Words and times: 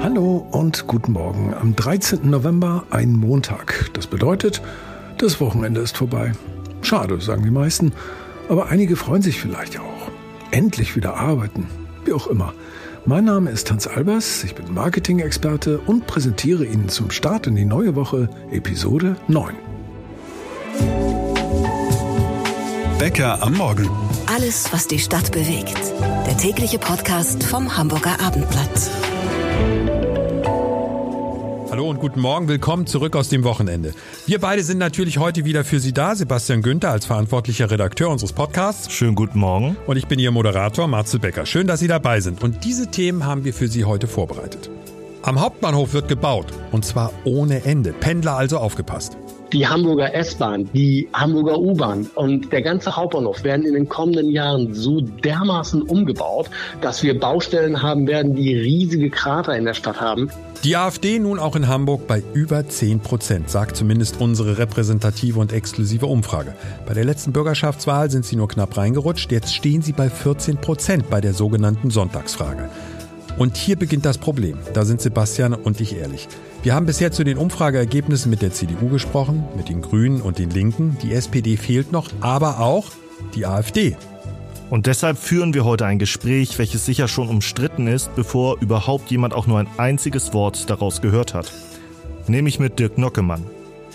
Hallo 0.00 0.46
und 0.50 0.86
guten 0.86 1.12
Morgen. 1.12 1.52
Am 1.52 1.76
13. 1.76 2.30
November, 2.30 2.84
ein 2.90 3.12
Montag. 3.12 3.90
Das 3.92 4.06
bedeutet, 4.06 4.62
das 5.18 5.40
Wochenende 5.40 5.82
ist 5.82 5.96
vorbei. 5.96 6.32
Schade, 6.80 7.20
sagen 7.20 7.44
die 7.44 7.50
meisten. 7.50 7.92
Aber 8.48 8.68
einige 8.68 8.96
freuen 8.96 9.20
sich 9.20 9.40
vielleicht 9.40 9.78
auch. 9.78 10.10
Endlich 10.52 10.96
wieder 10.96 11.16
arbeiten. 11.16 11.66
Wie 12.06 12.14
auch 12.14 12.28
immer. 12.28 12.54
Mein 13.04 13.26
Name 13.26 13.50
ist 13.50 13.70
Hans 13.70 13.86
Albers, 13.86 14.42
ich 14.44 14.54
bin 14.54 14.72
Marketing-Experte 14.72 15.78
und 15.80 16.06
präsentiere 16.06 16.64
Ihnen 16.64 16.88
zum 16.88 17.10
Start 17.10 17.46
in 17.46 17.56
die 17.56 17.66
neue 17.66 17.94
Woche 17.94 18.30
Episode 18.50 19.16
9. 19.28 19.54
Bäcker 22.98 23.42
am 23.42 23.54
Morgen. 23.58 23.90
Alles, 24.34 24.72
was 24.72 24.86
die 24.86 24.98
Stadt 24.98 25.30
bewegt. 25.30 25.76
Der 26.34 26.50
tägliche 26.50 26.80
Podcast 26.80 27.44
vom 27.44 27.76
Hamburger 27.76 28.20
Abendblatt. 28.20 28.90
Hallo 31.70 31.88
und 31.88 32.00
guten 32.00 32.18
Morgen, 32.18 32.48
willkommen 32.48 32.88
zurück 32.88 33.14
aus 33.14 33.28
dem 33.28 33.44
Wochenende. 33.44 33.94
Wir 34.26 34.40
beide 34.40 34.64
sind 34.64 34.78
natürlich 34.78 35.18
heute 35.18 35.44
wieder 35.44 35.62
für 35.62 35.78
Sie 35.78 35.92
da. 35.92 36.16
Sebastian 36.16 36.62
Günther 36.62 36.90
als 36.90 37.06
verantwortlicher 37.06 37.70
Redakteur 37.70 38.10
unseres 38.10 38.32
Podcasts. 38.32 38.92
Schönen 38.92 39.14
guten 39.14 39.38
Morgen. 39.38 39.76
Und 39.86 39.96
ich 39.96 40.08
bin 40.08 40.18
Ihr 40.18 40.32
Moderator 40.32 40.88
Marcel 40.88 41.20
Becker. 41.20 41.46
Schön, 41.46 41.68
dass 41.68 41.78
Sie 41.78 41.88
dabei 41.88 42.18
sind. 42.18 42.42
Und 42.42 42.64
diese 42.64 42.88
Themen 42.90 43.24
haben 43.24 43.44
wir 43.44 43.54
für 43.54 43.68
Sie 43.68 43.84
heute 43.84 44.08
vorbereitet. 44.08 44.70
Am 45.22 45.40
Hauptbahnhof 45.40 45.92
wird 45.92 46.08
gebaut. 46.08 46.46
Und 46.72 46.84
zwar 46.84 47.12
ohne 47.22 47.64
Ende. 47.64 47.92
Pendler 47.92 48.36
also 48.36 48.58
aufgepasst. 48.58 49.16
Die 49.54 49.68
Hamburger 49.68 50.12
S-Bahn, 50.12 50.68
die 50.74 51.08
Hamburger 51.12 51.60
U-Bahn 51.60 52.10
und 52.16 52.52
der 52.52 52.60
ganze 52.60 52.96
Hauptbahnhof 52.96 53.44
werden 53.44 53.64
in 53.64 53.74
den 53.74 53.88
kommenden 53.88 54.28
Jahren 54.28 54.74
so 54.74 55.00
dermaßen 55.00 55.82
umgebaut, 55.82 56.50
dass 56.80 57.04
wir 57.04 57.20
Baustellen 57.20 57.80
haben 57.80 58.08
werden, 58.08 58.34
die 58.34 58.52
riesige 58.52 59.10
Krater 59.10 59.56
in 59.56 59.64
der 59.64 59.74
Stadt 59.74 60.00
haben. 60.00 60.28
Die 60.64 60.76
AfD 60.76 61.20
nun 61.20 61.38
auch 61.38 61.54
in 61.54 61.68
Hamburg 61.68 62.08
bei 62.08 62.20
über 62.32 62.66
10 62.66 62.98
Prozent, 62.98 63.48
sagt 63.48 63.76
zumindest 63.76 64.20
unsere 64.20 64.58
repräsentative 64.58 65.38
und 65.38 65.52
exklusive 65.52 66.06
Umfrage. 66.06 66.54
Bei 66.84 66.94
der 66.94 67.04
letzten 67.04 67.32
Bürgerschaftswahl 67.32 68.10
sind 68.10 68.24
sie 68.24 68.34
nur 68.34 68.48
knapp 68.48 68.76
reingerutscht, 68.76 69.30
jetzt 69.30 69.54
stehen 69.54 69.82
sie 69.82 69.92
bei 69.92 70.10
14 70.10 70.56
Prozent 70.56 71.10
bei 71.10 71.20
der 71.20 71.32
sogenannten 71.32 71.90
Sonntagsfrage. 71.90 72.70
Und 73.36 73.56
hier 73.56 73.76
beginnt 73.76 74.04
das 74.04 74.18
Problem. 74.18 74.58
Da 74.74 74.84
sind 74.84 75.00
Sebastian 75.00 75.54
und 75.54 75.80
ich 75.80 75.96
ehrlich. 75.96 76.28
Wir 76.62 76.74
haben 76.74 76.86
bisher 76.86 77.12
zu 77.12 77.24
den 77.24 77.36
Umfrageergebnissen 77.36 78.30
mit 78.30 78.42
der 78.42 78.52
CDU 78.52 78.88
gesprochen, 78.88 79.44
mit 79.56 79.68
den 79.68 79.82
Grünen 79.82 80.20
und 80.20 80.38
den 80.38 80.50
Linken. 80.50 80.96
Die 81.02 81.12
SPD 81.12 81.56
fehlt 81.56 81.92
noch, 81.92 82.08
aber 82.20 82.60
auch 82.60 82.90
die 83.34 83.46
AfD. 83.46 83.96
Und 84.70 84.86
deshalb 84.86 85.18
führen 85.18 85.52
wir 85.52 85.64
heute 85.64 85.84
ein 85.86 85.98
Gespräch, 85.98 86.58
welches 86.58 86.86
sicher 86.86 87.06
schon 87.06 87.28
umstritten 87.28 87.86
ist, 87.86 88.14
bevor 88.16 88.60
überhaupt 88.60 89.10
jemand 89.10 89.34
auch 89.34 89.46
nur 89.46 89.58
ein 89.58 89.68
einziges 89.76 90.32
Wort 90.32 90.70
daraus 90.70 91.02
gehört 91.02 91.34
hat. 91.34 91.52
Nämlich 92.28 92.58
mit 92.58 92.78
Dirk 92.78 92.98
Nockemann. 92.98 93.44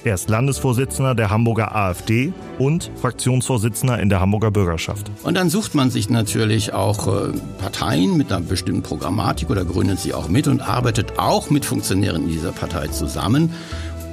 Er 0.05 0.15
ist 0.15 0.29
Landesvorsitzender 0.29 1.13
der 1.13 1.29
Hamburger 1.29 1.75
AfD 1.75 2.31
und 2.57 2.89
Fraktionsvorsitzender 3.01 3.99
in 3.99 4.07
der 4.07 4.21
Hamburger 4.21 4.49
Bürgerschaft. 4.49 5.11
Und 5.23 5.35
dann 5.35 5.49
sucht 5.49 5.75
man 5.75 5.91
sich 5.91 6.09
natürlich 6.09 6.73
auch 6.73 7.07
äh, 7.07 7.31
Parteien 7.57 8.15
mit 8.15 8.31
einer 8.31 8.45
bestimmten 8.45 8.81
Programmatik 8.81 9.49
oder 9.49 9.65
gründet 9.65 9.99
sie 9.99 10.13
auch 10.13 10.29
mit 10.29 10.47
und 10.47 10.61
arbeitet 10.61 11.19
auch 11.19 11.49
mit 11.49 11.65
Funktionären 11.65 12.23
in 12.23 12.29
dieser 12.29 12.53
Partei 12.53 12.87
zusammen, 12.87 13.51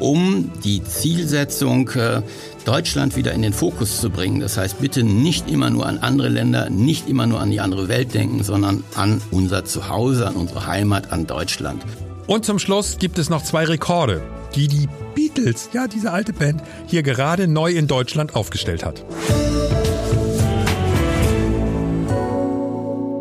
um 0.00 0.50
die 0.64 0.82
Zielsetzung 0.82 1.88
äh, 1.90 2.22
Deutschland 2.64 3.14
wieder 3.14 3.30
in 3.32 3.42
den 3.42 3.52
Fokus 3.52 4.00
zu 4.00 4.10
bringen. 4.10 4.40
Das 4.40 4.56
heißt, 4.56 4.80
bitte 4.80 5.04
nicht 5.04 5.48
immer 5.48 5.70
nur 5.70 5.86
an 5.86 5.98
andere 5.98 6.28
Länder, 6.28 6.68
nicht 6.68 7.08
immer 7.08 7.28
nur 7.28 7.38
an 7.40 7.52
die 7.52 7.60
andere 7.60 7.86
Welt 7.86 8.12
denken, 8.12 8.42
sondern 8.42 8.82
an 8.96 9.22
unser 9.30 9.64
Zuhause, 9.64 10.26
an 10.26 10.34
unsere 10.34 10.66
Heimat, 10.66 11.12
an 11.12 11.28
Deutschland. 11.28 11.84
Und 12.26 12.44
zum 12.44 12.58
Schluss 12.58 12.98
gibt 12.98 13.18
es 13.18 13.30
noch 13.30 13.44
zwei 13.44 13.64
Rekorde, 13.64 14.20
die 14.56 14.66
die 14.66 14.88
Beatles, 15.36 15.68
ja 15.72 15.86
diese 15.86 16.12
alte 16.12 16.32
Band, 16.32 16.62
hier 16.86 17.02
gerade 17.02 17.46
neu 17.46 17.70
in 17.70 17.86
Deutschland 17.86 18.34
aufgestellt 18.34 18.84
hat. 18.84 19.04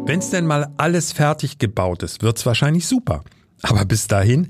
Wenn 0.08 0.20
es 0.20 0.30
denn 0.30 0.46
mal 0.46 0.72
alles 0.78 1.12
fertig 1.12 1.58
gebaut 1.58 2.04
ist, 2.04 2.22
wird's 2.22 2.46
wahrscheinlich 2.46 2.88
super. 2.88 3.24
Aber 3.64 3.86
bis 3.86 4.08
dahin 4.08 4.50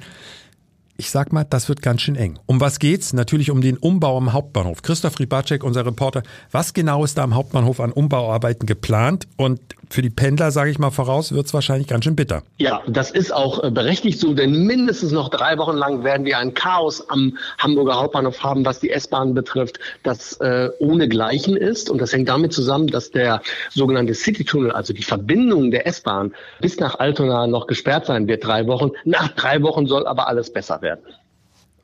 ich 0.97 1.11
sag 1.11 1.33
mal, 1.33 1.43
das 1.43 1.67
wird 1.67 1.81
ganz 1.81 2.01
schön 2.01 2.15
eng. 2.15 2.39
Um 2.45 2.61
was 2.61 2.79
geht's? 2.79 3.11
Natürlich 3.11 3.51
um 3.51 3.61
den 3.61 3.77
Umbau 3.77 4.17
am 4.17 4.31
Hauptbahnhof. 4.31 4.81
Christoph 4.81 5.19
Ribacek, 5.19 5.63
unser 5.63 5.85
Reporter, 5.85 6.23
was 6.51 6.73
genau 6.73 7.03
ist 7.03 7.17
da 7.17 7.23
am 7.23 7.35
Hauptbahnhof 7.35 7.81
an 7.81 7.91
Umbauarbeiten 7.91 8.65
geplant? 8.65 9.27
Und 9.35 9.59
für 9.89 10.01
die 10.01 10.09
Pendler, 10.09 10.51
sage 10.51 10.71
ich 10.71 10.79
mal 10.79 10.91
voraus, 10.91 11.33
wird's 11.33 11.53
wahrscheinlich 11.53 11.87
ganz 11.87 12.05
schön 12.05 12.15
bitter. 12.15 12.43
Ja, 12.57 12.81
das 12.87 13.11
ist 13.11 13.33
auch 13.33 13.63
äh, 13.63 13.71
berechtigt 13.71 14.19
so, 14.19 14.33
denn 14.33 14.65
mindestens 14.65 15.11
noch 15.11 15.29
drei 15.29 15.57
Wochen 15.57 15.75
lang 15.75 16.03
werden 16.03 16.25
wir 16.25 16.37
ein 16.37 16.53
Chaos 16.53 17.09
am 17.09 17.37
Hamburger 17.57 17.95
Hauptbahnhof 17.95 18.41
haben, 18.41 18.65
was 18.65 18.79
die 18.79 18.89
S-Bahn 18.89 19.33
betrifft, 19.33 19.79
das 20.03 20.33
äh, 20.39 20.69
ohnegleichen 20.79 21.57
ist. 21.57 21.89
Und 21.89 22.01
das 22.01 22.13
hängt 22.13 22.29
damit 22.29 22.53
zusammen, 22.53 22.87
dass 22.87 23.11
der 23.11 23.41
sogenannte 23.69 24.13
City-Tunnel, 24.13 24.71
also 24.71 24.93
die 24.93 25.03
Verbindung 25.03 25.71
der 25.71 25.85
S-Bahn 25.87 26.33
bis 26.61 26.79
nach 26.79 26.99
Altona 26.99 27.47
noch 27.47 27.67
gesperrt 27.67 28.05
sein 28.05 28.27
wird, 28.27 28.45
drei 28.45 28.65
Wochen. 28.67 28.91
Nach 29.03 29.27
drei 29.29 29.61
Wochen 29.61 29.87
soll 29.87 30.07
aber 30.07 30.27
alles 30.27 30.51
besser 30.51 30.81
werden. 30.81 30.84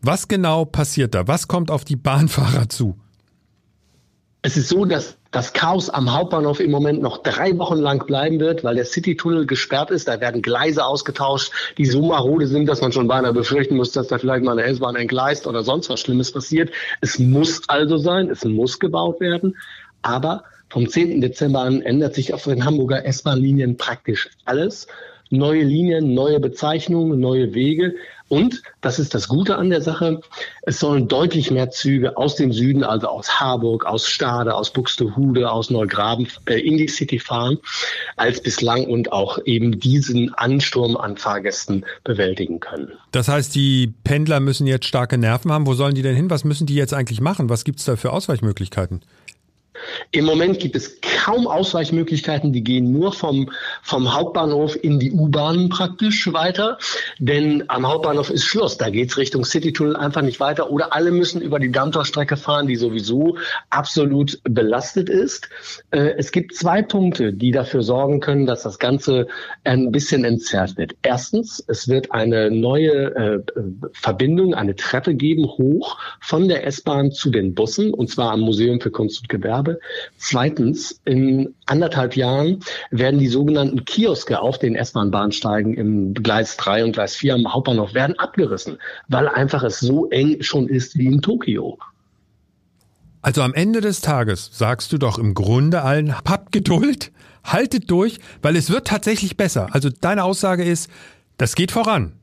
Was 0.02 0.28
genau 0.28 0.66
passiert 0.66 1.14
da? 1.14 1.28
Was 1.28 1.48
kommt 1.48 1.70
auf 1.70 1.86
die 1.86 1.96
Bahnfahrer 1.96 2.70
zu? 2.70 2.98
Es 4.44 4.58
ist 4.58 4.70
so, 4.70 4.86
dass 4.86 5.18
das 5.30 5.54
Chaos 5.54 5.90
am 5.92 6.12
Hauptbahnhof 6.12 6.60
im 6.60 6.72
Moment 6.72 7.02
noch 7.02 7.20
drei 7.20 7.58
Wochen 7.60 7.78
lang 7.78 8.06
bleiben 8.08 8.40
wird, 8.40 8.64
weil 8.64 8.76
der 8.76 8.86
Citytunnel 8.86 9.46
gesperrt 9.46 9.92
ist. 9.92 10.08
Da 10.08 10.20
werden 10.20 10.42
Gleise 10.42 10.84
ausgetauscht, 10.84 11.52
die 11.78 11.86
so 11.86 12.02
marode 12.02 12.48
sind, 12.48 12.66
dass 12.66 12.82
man 12.82 12.92
schon 12.92 13.08
beinahe 13.08 13.34
befürchten 13.34 13.78
muss, 13.78 13.92
dass 13.92 14.08
da 14.08 14.18
vielleicht 14.18 14.44
mal 14.44 14.58
eine 14.58 14.64
S-Bahn 14.64 14.96
entgleist 14.96 15.46
oder 15.46 15.64
sonst 15.64 15.90
was 15.90 16.02
Schlimmes 16.02 16.32
passiert. 16.32 16.72
Es 17.02 17.20
muss 17.20 17.62
also 17.70 17.98
sein, 17.98 18.30
es 18.30 18.44
muss 18.44 18.80
gebaut 18.80 19.22
werden. 19.22 19.56
Aber 20.02 20.44
vom 20.70 20.90
10. 20.90 21.22
Dezember 21.22 21.62
an 21.62 21.82
ändert 21.82 22.16
sich 22.16 22.34
auf 22.34 22.44
den 22.44 22.66
Hamburger 22.66 23.06
S-Bahn-Linien 23.06 23.78
praktisch 23.78 24.30
alles. 24.46 24.88
Neue 25.30 25.62
Linien, 25.62 26.14
neue 26.14 26.40
Bezeichnungen, 26.40 27.20
neue 27.20 27.54
Wege. 27.54 27.94
Und, 28.32 28.64
das 28.80 28.98
ist 28.98 29.14
das 29.14 29.28
Gute 29.28 29.58
an 29.58 29.70
der 29.72 29.82
Sache, 29.82 30.22
es 30.62 30.80
sollen 30.80 31.10
deutlich 31.10 31.52
mehr 31.52 31.70
Züge 31.70 32.16
aus 32.16 32.38
dem 32.38 32.54
Süden, 32.54 32.82
also 32.82 33.10
aus 33.10 33.42
Harburg, 33.42 33.86
aus 33.86 34.08
Stade, 34.08 34.56
aus 34.56 34.72
Buxtehude, 34.72 35.52
aus 35.52 35.70
Neugraben 35.70 36.30
äh, 36.46 36.58
in 36.62 36.78
die 36.78 36.88
City 36.88 37.20
fahren, 37.20 37.58
als 38.16 38.42
bislang 38.42 38.86
und 38.86 39.12
auch 39.12 39.38
eben 39.44 39.82
diesen 39.82 40.34
Ansturm 40.34 40.96
an 40.96 41.18
Fahrgästen 41.18 41.86
bewältigen 42.06 42.62
können. 42.62 42.94
Das 43.12 43.28
heißt, 43.28 43.54
die 43.54 43.94
Pendler 44.06 44.40
müssen 44.40 44.66
jetzt 44.66 44.86
starke 44.86 45.18
Nerven 45.18 45.52
haben. 45.52 45.68
Wo 45.68 45.74
sollen 45.74 45.96
die 45.96 46.02
denn 46.02 46.16
hin? 46.16 46.30
Was 46.30 46.46
müssen 46.46 46.66
die 46.66 46.76
jetzt 46.76 46.94
eigentlich 46.94 47.20
machen? 47.20 47.50
Was 47.50 47.66
gibt 47.66 47.80
es 47.80 47.86
da 47.86 47.98
für 47.98 48.14
Ausweichmöglichkeiten? 48.14 49.02
Im 50.12 50.24
Moment 50.24 50.60
gibt 50.60 50.78
es 50.78 51.00
kaum 51.22 51.46
Ausweichmöglichkeiten, 51.46 52.52
die 52.52 52.64
gehen 52.64 52.92
nur 52.92 53.14
vom, 53.14 53.52
vom 53.84 54.12
Hauptbahnhof 54.12 54.76
in 54.82 55.00
die 55.00 55.12
U-Bahn 55.12 55.70
praktisch 55.70 56.34
weiter, 56.34 56.80
denn 57.20 57.66
am 57.68 57.88
Hauptbahnhof 57.88 58.32
ist 58.32 58.46
Schluss, 58.46 58.80
da 58.80 58.90
geht's 58.90 59.18
Richtung 59.18 59.44
Citytunnel 59.44 59.96
einfach 59.96 60.24
nicht 60.24 60.40
weiter 60.40 60.72
oder 60.72 60.94
alle 60.94 61.12
müssen 61.12 61.40
über 61.40 61.60
die 61.60 61.72
Dammtorstrecke 61.72 62.38
fahren, 62.38 62.66
die 62.66 62.76
sowieso 62.76 63.38
absolut 63.70 64.40
belastet 64.46 65.10
ist. 65.10 65.48
Äh, 65.92 66.16
es 66.18 66.32
gibt 66.32 66.56
zwei 66.56 66.82
Punkte, 66.82 67.34
die 67.34 67.52
dafür 67.52 67.84
sorgen 67.84 68.20
können, 68.20 68.48
dass 68.48 68.64
das 68.64 68.80
Ganze 68.80 69.28
ein 69.64 69.92
bisschen 69.92 70.24
entzerrt 70.24 70.76
wird. 70.78 70.96
Erstens, 71.04 71.64
es 71.68 71.88
wird 71.88 72.12
eine 72.12 72.50
neue 72.50 73.16
äh, 73.16 73.44
Verbindung, 73.94 74.56
eine 74.56 74.76
Treppe 74.76 75.14
geben, 75.14 75.46
hoch 75.46 76.00
von 76.20 76.48
der 76.48 76.66
S-Bahn 76.66 77.12
zu 77.12 77.30
den 77.30 77.54
Bussen, 77.54 77.94
und 77.94 78.10
zwar 78.10 78.32
am 78.32 78.40
Museum 78.40 78.82
für 78.82 78.90
Kunst 78.90 79.22
und 79.22 79.30
Gewerbe. 79.30 79.80
Zweitens, 80.18 81.00
in 81.12 81.54
anderthalb 81.66 82.16
Jahren 82.16 82.62
werden 82.90 83.20
die 83.20 83.28
sogenannten 83.28 83.84
Kioske 83.84 84.40
auf 84.40 84.60
den 84.60 84.76
S-Bahn-Bahnsteigen 84.76 85.74
im 85.74 86.14
Gleis 86.14 86.56
3 86.56 86.86
und 86.86 86.94
Gleis 86.94 87.16
4 87.18 87.36
am 87.36 87.54
Hauptbahnhof 87.54 87.94
werden 87.94 88.18
abgerissen, 88.18 88.78
weil 89.10 89.28
einfach 89.28 89.64
es 89.64 89.82
so 89.82 90.10
eng 90.10 90.42
schon 90.42 90.70
ist 90.70 90.98
wie 90.98 91.08
in 91.08 91.22
Tokio. 91.22 91.78
Also 93.22 93.42
am 93.42 93.54
Ende 93.54 93.82
des 93.82 94.00
Tages 94.00 94.52
sagst 94.54 94.94
du 94.94 94.98
doch 94.98 95.20
im 95.20 95.34
Grunde 95.34 95.82
allen, 95.82 96.18
habt 96.18 96.54
Geduld, 96.54 97.12
haltet 97.44 97.92
durch, 97.92 98.20
weil 98.42 98.56
es 98.56 98.70
wird 98.70 98.88
tatsächlich 98.88 99.36
besser. 99.36 99.68
Also 99.74 99.90
deine 99.90 100.24
Aussage 100.24 100.64
ist, 100.64 100.90
das 101.38 101.56
geht 101.56 101.72
voran. 101.72 102.14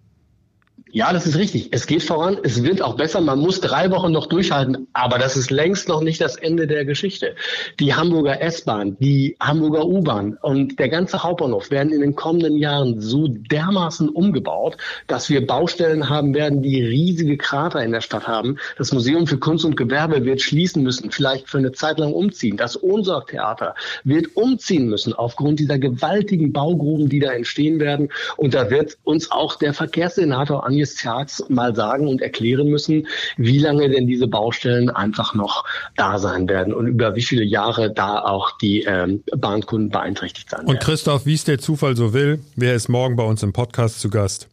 Ja, 0.91 1.13
das 1.13 1.27
ist 1.27 1.37
richtig. 1.37 1.69
Es 1.73 1.87
geht 1.87 2.03
voran. 2.03 2.39
Es 2.43 2.63
wird 2.63 2.81
auch 2.81 2.97
besser. 2.97 3.21
Man 3.21 3.41
muss 3.41 3.61
drei 3.61 3.91
Wochen 3.91 4.11
noch 4.11 4.27
durchhalten. 4.27 4.87
Aber 4.95 5.19
das 5.19 5.37
ist 5.37 5.51
längst 5.51 5.89
noch 5.89 6.01
nicht 6.01 6.21
das 6.21 6.37
Ende 6.37 6.67
der 6.67 6.87
Geschichte. 6.87 7.35
Die 7.79 7.95
Hamburger 7.95 8.41
S-Bahn, 8.41 8.97
die 8.99 9.37
Hamburger 9.39 9.87
U-Bahn 9.87 10.39
und 10.41 10.79
der 10.79 10.89
ganze 10.89 11.23
Hauptbahnhof 11.23 11.71
werden 11.71 11.93
in 11.93 12.01
den 12.01 12.15
kommenden 12.15 12.57
Jahren 12.57 13.01
so 13.01 13.29
dermaßen 13.29 14.09
umgebaut, 14.09 14.79
dass 15.07 15.29
wir 15.29 15.47
Baustellen 15.47 16.09
haben 16.09 16.35
werden, 16.35 16.63
die 16.63 16.83
riesige 16.83 17.37
Krater 17.37 17.83
in 17.83 17.93
der 17.93 18.01
Stadt 18.01 18.27
haben. 18.27 18.57
Das 18.79 18.93
Museum 18.93 19.27
für 19.27 19.39
Kunst 19.39 19.67
und 19.67 19.77
Gewerbe 19.77 20.25
wird 20.25 20.41
schließen 20.41 20.83
müssen, 20.83 21.11
vielleicht 21.11 21.51
für 21.51 21.59
eine 21.59 21.73
Zeit 21.73 21.99
lang 21.99 22.15
umziehen. 22.15 22.57
Das 22.57 22.83
Ohnsorgtheater 22.83 23.75
wird 24.05 24.37
umziehen 24.37 24.89
müssen 24.89 25.13
aufgrund 25.13 25.61
dieser 25.61 25.79
gewaltigen 25.79 26.53
Baugruben, 26.53 27.11
die 27.11 27.21
da 27.21 27.33
entstehen 27.33 27.79
werden. 27.79 28.09
Und 28.37 28.55
da 28.55 28.71
wird 28.71 28.97
uns 29.05 29.31
auch 29.31 29.57
der 29.57 29.75
Verkehrssenator 29.75 30.65
Agnes 30.79 30.95
Zerz 30.95 31.43
mal 31.49 31.75
sagen 31.75 32.07
und 32.07 32.23
erklären 32.23 32.69
müssen, 32.69 33.09
wie 33.37 33.59
lange 33.59 33.89
denn 33.89 34.07
diese 34.07 34.29
Baustellen 34.29 34.91
einfach 34.91 35.35
noch 35.35 35.65
da 35.97 36.19
sein 36.19 36.49
werden 36.49 36.73
und 36.73 36.87
über 36.87 37.17
wie 37.17 37.23
viele 37.23 37.43
Jahre 37.43 37.93
da 37.93 38.23
auch 38.23 38.57
die 38.59 38.83
ähm, 38.83 39.25
Bahnkunden 39.37 39.91
beeinträchtigt 39.91 40.51
sein 40.51 40.61
werden. 40.61 40.71
Und 40.71 40.81
Christoph, 40.81 41.27
wie 41.27 41.35
es 41.35 41.43
der 41.43 41.59
Zufall 41.59 41.97
so 41.97 42.13
will, 42.13 42.39
wer 42.55 42.75
ist 42.75 42.89
morgen 42.89 43.17
bei 43.17 43.25
uns 43.25 43.43
im 43.43 43.53
Podcast 43.53 44.01
zu 44.01 44.09
Gast? 44.09 44.49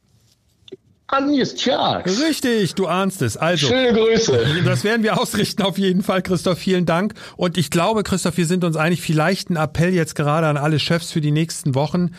Agnes 1.08 1.54
Tjax. 1.54 2.20
Richtig, 2.20 2.74
du 2.74 2.88
ahnst 2.88 3.22
es. 3.22 3.38
Also, 3.38 3.68
Schöne 3.68 3.94
Grüße. 3.94 4.64
Das 4.66 4.84
werden 4.84 5.04
wir 5.04 5.22
ausrichten 5.22 5.62
auf 5.62 5.78
jeden 5.78 6.02
Fall, 6.02 6.24
Christoph. 6.24 6.58
Vielen 6.58 6.88
Dank. 6.88 7.14
Und 7.38 7.60
ich 7.60 7.70
glaube, 7.70 8.02
Christoph, 8.02 8.38
wir 8.38 8.48
sind 8.48 8.64
uns 8.64 8.76
einig, 8.76 9.02
vielleicht 9.02 9.52
ein 9.52 9.58
Appell 9.58 9.94
jetzt 9.94 10.16
gerade 10.16 10.48
an 10.48 10.58
alle 10.58 10.80
Chefs 10.80 11.12
für 11.12 11.22
die 11.22 11.30
nächsten 11.30 11.76
Wochen. 11.76 12.16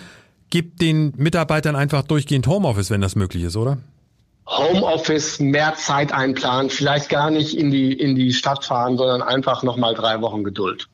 Gib 0.51 0.79
den 0.79 1.13
Mitarbeitern 1.17 1.75
einfach 1.75 2.05
durchgehend 2.05 2.47
Homeoffice, 2.47 2.91
wenn 2.91 3.01
das 3.01 3.17
möglich 3.17 3.43
ist, 3.43 3.57
oder? 3.57 3.79
Homeoffice 4.47 5.41
mehr 5.41 5.75
Zeit 5.77 6.13
einplanen, 6.13 6.71
vielleicht 6.71 7.09
gar 7.09 7.31
nicht 7.31 7.57
in 7.57 7.71
die, 7.71 7.93
in 7.93 8.15
die 8.15 8.33
Stadt 8.33 8.65
fahren, 8.65 8.97
sondern 8.97 9.23
einfach 9.23 9.63
nochmal 9.63 9.95
drei 9.95 10.21
Wochen 10.21 10.45
Geduld. 10.45 10.89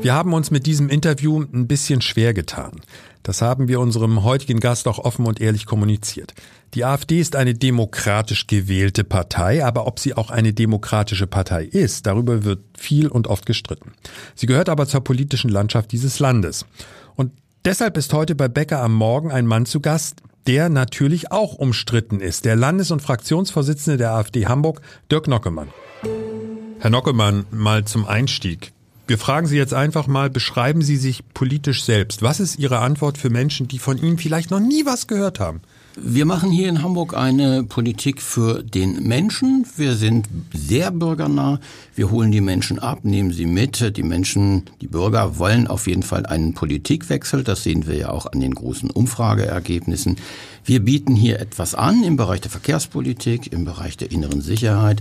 Wir 0.00 0.14
haben 0.14 0.32
uns 0.32 0.50
mit 0.50 0.66
diesem 0.66 0.88
Interview 0.88 1.40
ein 1.40 1.66
bisschen 1.66 2.00
schwer 2.00 2.34
getan. 2.34 2.80
Das 3.22 3.42
haben 3.42 3.66
wir 3.66 3.80
unserem 3.80 4.22
heutigen 4.22 4.60
Gast 4.60 4.86
auch 4.86 5.00
offen 5.00 5.26
und 5.26 5.40
ehrlich 5.40 5.66
kommuniziert. 5.66 6.32
Die 6.74 6.84
AfD 6.84 7.20
ist 7.20 7.34
eine 7.34 7.54
demokratisch 7.54 8.46
gewählte 8.46 9.02
Partei, 9.02 9.64
aber 9.64 9.88
ob 9.88 9.98
sie 9.98 10.14
auch 10.14 10.30
eine 10.30 10.52
demokratische 10.52 11.26
Partei 11.26 11.64
ist, 11.64 12.06
darüber 12.06 12.44
wird 12.44 12.60
viel 12.78 13.08
und 13.08 13.26
oft 13.26 13.44
gestritten. 13.44 13.94
Sie 14.36 14.46
gehört 14.46 14.68
aber 14.68 14.86
zur 14.86 15.02
politischen 15.02 15.50
Landschaft 15.50 15.90
dieses 15.90 16.20
Landes. 16.20 16.66
Und 17.16 17.32
deshalb 17.64 17.96
ist 17.96 18.12
heute 18.12 18.36
bei 18.36 18.46
Becker 18.46 18.80
am 18.80 18.94
Morgen 18.94 19.32
ein 19.32 19.46
Mann 19.46 19.66
zu 19.66 19.80
Gast, 19.80 20.22
der 20.46 20.68
natürlich 20.68 21.32
auch 21.32 21.54
umstritten 21.54 22.20
ist. 22.20 22.44
Der 22.44 22.56
Landes- 22.56 22.90
und 22.90 23.02
Fraktionsvorsitzende 23.02 23.96
der 23.96 24.12
AfD 24.12 24.46
Hamburg, 24.46 24.80
Dirk 25.10 25.28
Nockemann. 25.28 25.68
Herr 26.78 26.90
Nockemann, 26.90 27.46
mal 27.50 27.84
zum 27.84 28.06
Einstieg. 28.06 28.72
Wir 29.08 29.18
fragen 29.18 29.46
Sie 29.46 29.56
jetzt 29.56 29.74
einfach 29.74 30.08
mal, 30.08 30.30
beschreiben 30.30 30.82
Sie 30.82 30.96
sich 30.96 31.22
politisch 31.32 31.84
selbst. 31.84 32.22
Was 32.22 32.40
ist 32.40 32.58
Ihre 32.58 32.80
Antwort 32.80 33.18
für 33.18 33.30
Menschen, 33.30 33.68
die 33.68 33.78
von 33.78 33.98
Ihnen 33.98 34.18
vielleicht 34.18 34.50
noch 34.50 34.60
nie 34.60 34.84
was 34.84 35.06
gehört 35.06 35.38
haben? 35.38 35.60
Wir 35.98 36.26
machen 36.26 36.50
hier 36.50 36.68
in 36.68 36.82
Hamburg 36.82 37.16
eine 37.16 37.64
Politik 37.64 38.20
für 38.20 38.62
den 38.62 39.08
Menschen. 39.08 39.64
Wir 39.76 39.94
sind 39.94 40.28
sehr 40.52 40.90
bürgernah. 40.90 41.58
Wir 41.94 42.10
holen 42.10 42.30
die 42.30 42.42
Menschen 42.42 42.78
ab, 42.78 42.98
nehmen 43.02 43.32
sie 43.32 43.46
mit. 43.46 43.96
Die 43.96 44.02
Menschen, 44.02 44.64
die 44.82 44.88
Bürger 44.88 45.38
wollen 45.38 45.66
auf 45.66 45.86
jeden 45.86 46.02
Fall 46.02 46.26
einen 46.26 46.52
Politikwechsel. 46.52 47.44
Das 47.44 47.62
sehen 47.62 47.86
wir 47.86 47.96
ja 47.96 48.10
auch 48.10 48.26
an 48.26 48.40
den 48.40 48.54
großen 48.54 48.90
Umfrageergebnissen. 48.90 50.18
Wir 50.66 50.84
bieten 50.84 51.16
hier 51.16 51.40
etwas 51.40 51.74
an 51.74 52.04
im 52.04 52.18
Bereich 52.18 52.42
der 52.42 52.50
Verkehrspolitik, 52.50 53.50
im 53.50 53.64
Bereich 53.64 53.96
der 53.96 54.10
inneren 54.10 54.42
Sicherheit. 54.42 55.00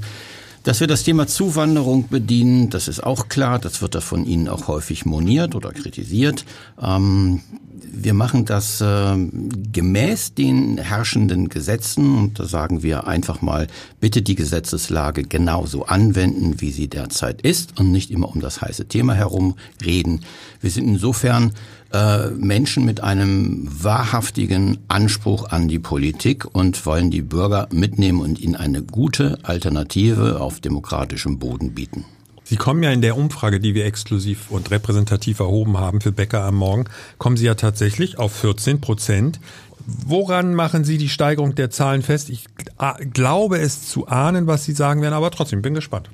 Dass 0.65 0.79
wir 0.79 0.87
das 0.87 1.03
Thema 1.03 1.27
Zuwanderung 1.27 2.07
bedienen, 2.09 2.71
das 2.71 2.87
ist 2.87 3.03
auch 3.03 3.29
klar. 3.29 3.59
Das 3.59 3.83
wird 3.83 3.93
da 3.93 4.01
von 4.01 4.25
Ihnen 4.25 4.49
auch 4.49 4.67
häufig 4.67 5.05
moniert 5.05 5.53
oder 5.53 5.71
kritisiert. 5.71 6.43
Ähm, 6.81 7.41
wir 7.97 8.15
machen 8.15 8.45
das 8.45 8.81
äh, 8.81 9.15
gemäß 9.71 10.33
den 10.33 10.79
herrschenden 10.79 11.49
Gesetzen 11.49 12.17
und 12.17 12.39
da 12.39 12.45
sagen 12.45 12.81
wir 12.81 13.05
einfach 13.05 13.43
mal, 13.43 13.67
bitte 13.99 14.23
die 14.23 14.33
Gesetzeslage 14.33 15.21
genauso 15.23 15.85
anwenden, 15.85 16.59
wie 16.61 16.71
sie 16.71 16.87
derzeit 16.87 17.41
ist 17.41 17.79
und 17.79 17.91
nicht 17.91 18.09
immer 18.09 18.29
um 18.29 18.41
das 18.41 18.61
heiße 18.61 18.87
Thema 18.87 19.13
herum 19.13 19.55
reden. 19.83 20.21
Wir 20.61 20.71
sind 20.71 20.87
insofern 20.87 21.53
äh, 21.93 22.29
Menschen 22.31 22.83
mit 22.83 23.01
einem 23.01 23.67
wahrhaftigen 23.71 24.79
Anspruch 24.87 25.49
an 25.49 25.67
die 25.67 25.79
Politik 25.79 26.45
und 26.53 26.85
wollen 26.85 27.11
die 27.11 27.21
Bürger 27.21 27.69
mitnehmen 27.71 28.19
und 28.19 28.39
ihnen 28.39 28.55
eine 28.55 28.81
gute 28.81 29.37
Alternative 29.43 30.41
auf 30.41 30.54
demokratischem 30.61 31.39
Boden 31.39 31.73
bieten. 31.73 32.05
Sie 32.43 32.57
kommen 32.57 32.83
ja 32.83 32.91
in 32.91 33.01
der 33.01 33.17
Umfrage, 33.17 33.59
die 33.59 33.73
wir 33.73 33.85
exklusiv 33.85 34.51
und 34.51 34.69
repräsentativ 34.69 35.39
erhoben 35.39 35.79
haben 35.79 35.99
für 35.99 36.11
Bäcker 36.11 36.43
am 36.43 36.55
Morgen, 36.55 36.85
kommen 37.17 37.37
Sie 37.37 37.45
ja 37.45 37.55
tatsächlich 37.55 38.19
auf 38.19 38.33
14 38.33 38.81
Prozent. 38.81 39.39
Woran 39.87 40.53
machen 40.53 40.83
Sie 40.83 40.99
die 40.99 41.09
Steigerung 41.09 41.55
der 41.55 41.71
Zahlen 41.71 42.03
fest? 42.03 42.29
Ich 42.29 42.45
glaube 43.13 43.57
es 43.57 43.87
zu 43.87 44.07
ahnen, 44.07 44.45
was 44.45 44.63
Sie 44.63 44.73
sagen 44.73 45.01
werden, 45.01 45.15
aber 45.15 45.31
trotzdem 45.31 45.63
bin 45.63 45.73
gespannt. 45.73 46.09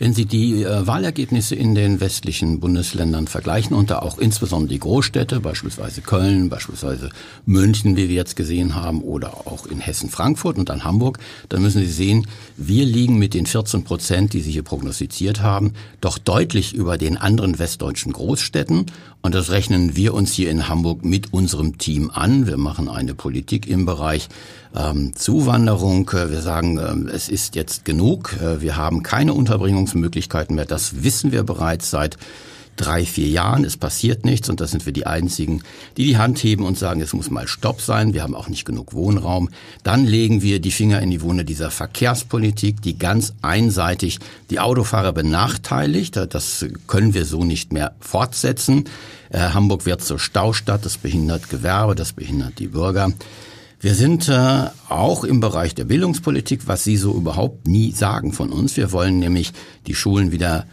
Wenn 0.00 0.14
Sie 0.14 0.24
die 0.24 0.62
äh, 0.62 0.86
Wahlergebnisse 0.86 1.54
in 1.54 1.74
den 1.74 2.00
westlichen 2.00 2.58
Bundesländern 2.58 3.26
vergleichen 3.26 3.76
und 3.76 3.90
da 3.90 3.98
auch 3.98 4.16
insbesondere 4.16 4.72
die 4.72 4.80
Großstädte, 4.80 5.40
beispielsweise 5.40 6.00
Köln, 6.00 6.48
beispielsweise 6.48 7.10
München, 7.44 7.98
wie 7.98 8.08
wir 8.08 8.16
jetzt 8.16 8.34
gesehen 8.34 8.74
haben, 8.74 9.02
oder 9.02 9.46
auch 9.46 9.66
in 9.66 9.78
Hessen, 9.78 10.08
Frankfurt 10.08 10.56
und 10.56 10.70
dann 10.70 10.84
Hamburg, 10.84 11.18
dann 11.50 11.60
müssen 11.60 11.82
Sie 11.82 11.92
sehen, 11.92 12.26
wir 12.56 12.86
liegen 12.86 13.18
mit 13.18 13.34
den 13.34 13.44
14 13.44 13.84
Prozent, 13.84 14.32
die 14.32 14.40
Sie 14.40 14.52
hier 14.52 14.62
prognostiziert 14.62 15.42
haben, 15.42 15.74
doch 16.00 16.16
deutlich 16.16 16.72
über 16.72 16.96
den 16.96 17.18
anderen 17.18 17.58
westdeutschen 17.58 18.14
Großstädten. 18.14 18.86
Und 19.20 19.34
das 19.34 19.50
rechnen 19.50 19.96
wir 19.96 20.14
uns 20.14 20.32
hier 20.32 20.50
in 20.50 20.66
Hamburg 20.66 21.04
mit 21.04 21.34
unserem 21.34 21.76
Team 21.76 22.10
an. 22.10 22.46
Wir 22.46 22.56
machen 22.56 22.88
eine 22.88 23.12
Politik 23.14 23.68
im 23.68 23.84
Bereich 23.84 24.30
ähm, 24.74 25.14
Zuwanderung. 25.14 26.10
Wir 26.12 26.42
sagen, 26.42 26.78
äh, 26.78 27.10
es 27.10 27.28
ist 27.28 27.54
jetzt 27.54 27.84
genug. 27.84 28.36
Äh, 28.40 28.60
wir 28.60 28.76
haben 28.76 29.02
keine 29.02 29.34
Unterbringungsmöglichkeiten 29.34 30.54
mehr. 30.54 30.66
Das 30.66 31.02
wissen 31.02 31.32
wir 31.32 31.42
bereits 31.42 31.90
seit 31.90 32.16
drei, 32.80 33.04
vier 33.04 33.28
Jahren. 33.28 33.64
Es 33.64 33.76
passiert 33.76 34.24
nichts 34.24 34.48
und 34.48 34.60
das 34.60 34.70
sind 34.70 34.86
wir 34.86 34.92
die 34.92 35.06
Einzigen, 35.06 35.62
die 35.96 36.04
die 36.04 36.16
Hand 36.16 36.42
heben 36.42 36.64
und 36.64 36.78
sagen, 36.78 37.00
es 37.00 37.12
muss 37.12 37.30
mal 37.30 37.46
Stopp 37.46 37.80
sein. 37.80 38.14
Wir 38.14 38.22
haben 38.22 38.34
auch 38.34 38.48
nicht 38.48 38.64
genug 38.64 38.94
Wohnraum. 38.94 39.50
Dann 39.82 40.06
legen 40.06 40.40
wir 40.42 40.60
die 40.60 40.70
Finger 40.70 41.00
in 41.02 41.10
die 41.10 41.20
Wunde 41.20 41.44
dieser 41.44 41.70
Verkehrspolitik, 41.70 42.80
die 42.80 42.98
ganz 42.98 43.34
einseitig 43.42 44.18
die 44.48 44.60
Autofahrer 44.60 45.12
benachteiligt. 45.12 46.16
Das 46.16 46.64
können 46.86 47.12
wir 47.12 47.26
so 47.26 47.44
nicht 47.44 47.72
mehr 47.72 47.92
fortsetzen. 48.00 48.84
Äh, 49.28 49.38
Hamburg 49.40 49.84
wird 49.84 50.02
zur 50.02 50.18
Staustadt. 50.18 50.84
Das 50.84 50.96
behindert 50.96 51.50
Gewerbe, 51.50 51.94
das 51.94 52.12
behindert 52.12 52.58
die 52.58 52.68
Bürger. 52.68 53.12
Wir 53.82 53.94
sind 53.94 54.28
äh, 54.28 54.66
auch 54.90 55.24
im 55.24 55.40
Bereich 55.40 55.74
der 55.74 55.86
Bildungspolitik, 55.86 56.66
was 56.66 56.84
Sie 56.84 56.98
so 56.98 57.14
überhaupt 57.14 57.66
nie 57.66 57.92
sagen 57.92 58.34
von 58.34 58.52
uns. 58.52 58.76
Wir 58.76 58.92
wollen 58.92 59.18
nämlich 59.18 59.54
die 59.86 59.94
Schulen 59.94 60.32
wieder 60.32 60.66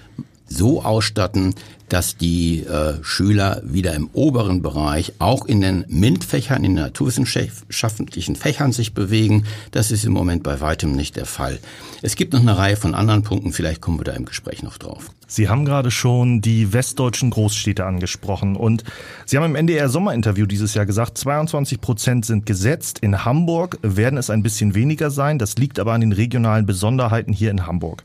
so 0.48 0.84
ausstatten, 0.84 1.54
dass 1.90 2.18
die 2.18 2.64
äh, 2.64 2.96
Schüler 3.02 3.62
wieder 3.64 3.94
im 3.94 4.10
oberen 4.14 4.62
Bereich 4.62 5.14
auch 5.20 5.46
in 5.46 5.62
den 5.62 5.86
MINT-Fächern, 5.88 6.64
in 6.64 6.76
den 6.76 6.84
naturwissenschaftlichen 6.84 8.36
Fächern 8.36 8.74
sich 8.74 8.94
bewegen. 8.94 9.46
Das 9.72 9.92
ist 9.92 10.04
im 10.04 10.12
Moment 10.12 10.44
bei 10.44 10.60
weitem 10.60 10.92
nicht 10.92 11.16
der 11.16 11.26
Fall. 11.26 11.60
Es 12.02 12.16
gibt 12.16 12.34
noch 12.34 12.42
eine 12.42 12.58
Reihe 12.58 12.76
von 12.76 12.94
anderen 12.94 13.24
Punkten, 13.24 13.54
vielleicht 13.54 13.82
kommen 13.82 14.00
wir 14.00 14.04
da 14.04 14.14
im 14.14 14.26
Gespräch 14.26 14.64
noch 14.64 14.78
drauf. 14.78 15.12
Sie 15.28 15.50
haben 15.50 15.66
gerade 15.66 15.92
schon 15.92 16.42
die 16.42 16.72
westdeutschen 16.74 17.30
Großstädte 17.30 17.86
angesprochen 17.86 18.56
und 18.56 18.84
Sie 19.26 19.38
haben 19.38 19.46
im 19.46 19.56
NDR 19.56 19.90
Sommerinterview 19.90 20.46
dieses 20.46 20.74
Jahr 20.74 20.86
gesagt, 20.86 21.18
22 21.18 21.82
Prozent 21.82 22.26
sind 22.26 22.46
gesetzt. 22.46 23.00
In 23.00 23.26
Hamburg 23.26 23.78
werden 23.82 24.18
es 24.18 24.30
ein 24.30 24.44
bisschen 24.44 24.74
weniger 24.74 25.12
sein. 25.12 25.38
Das 25.38 25.58
liegt 25.58 25.80
aber 25.80 25.94
an 25.94 26.02
den 26.02 26.14
regionalen 26.14 26.66
Besonderheiten 26.66 27.34
hier 27.34 27.52
in 27.52 27.66
Hamburg. 27.66 28.04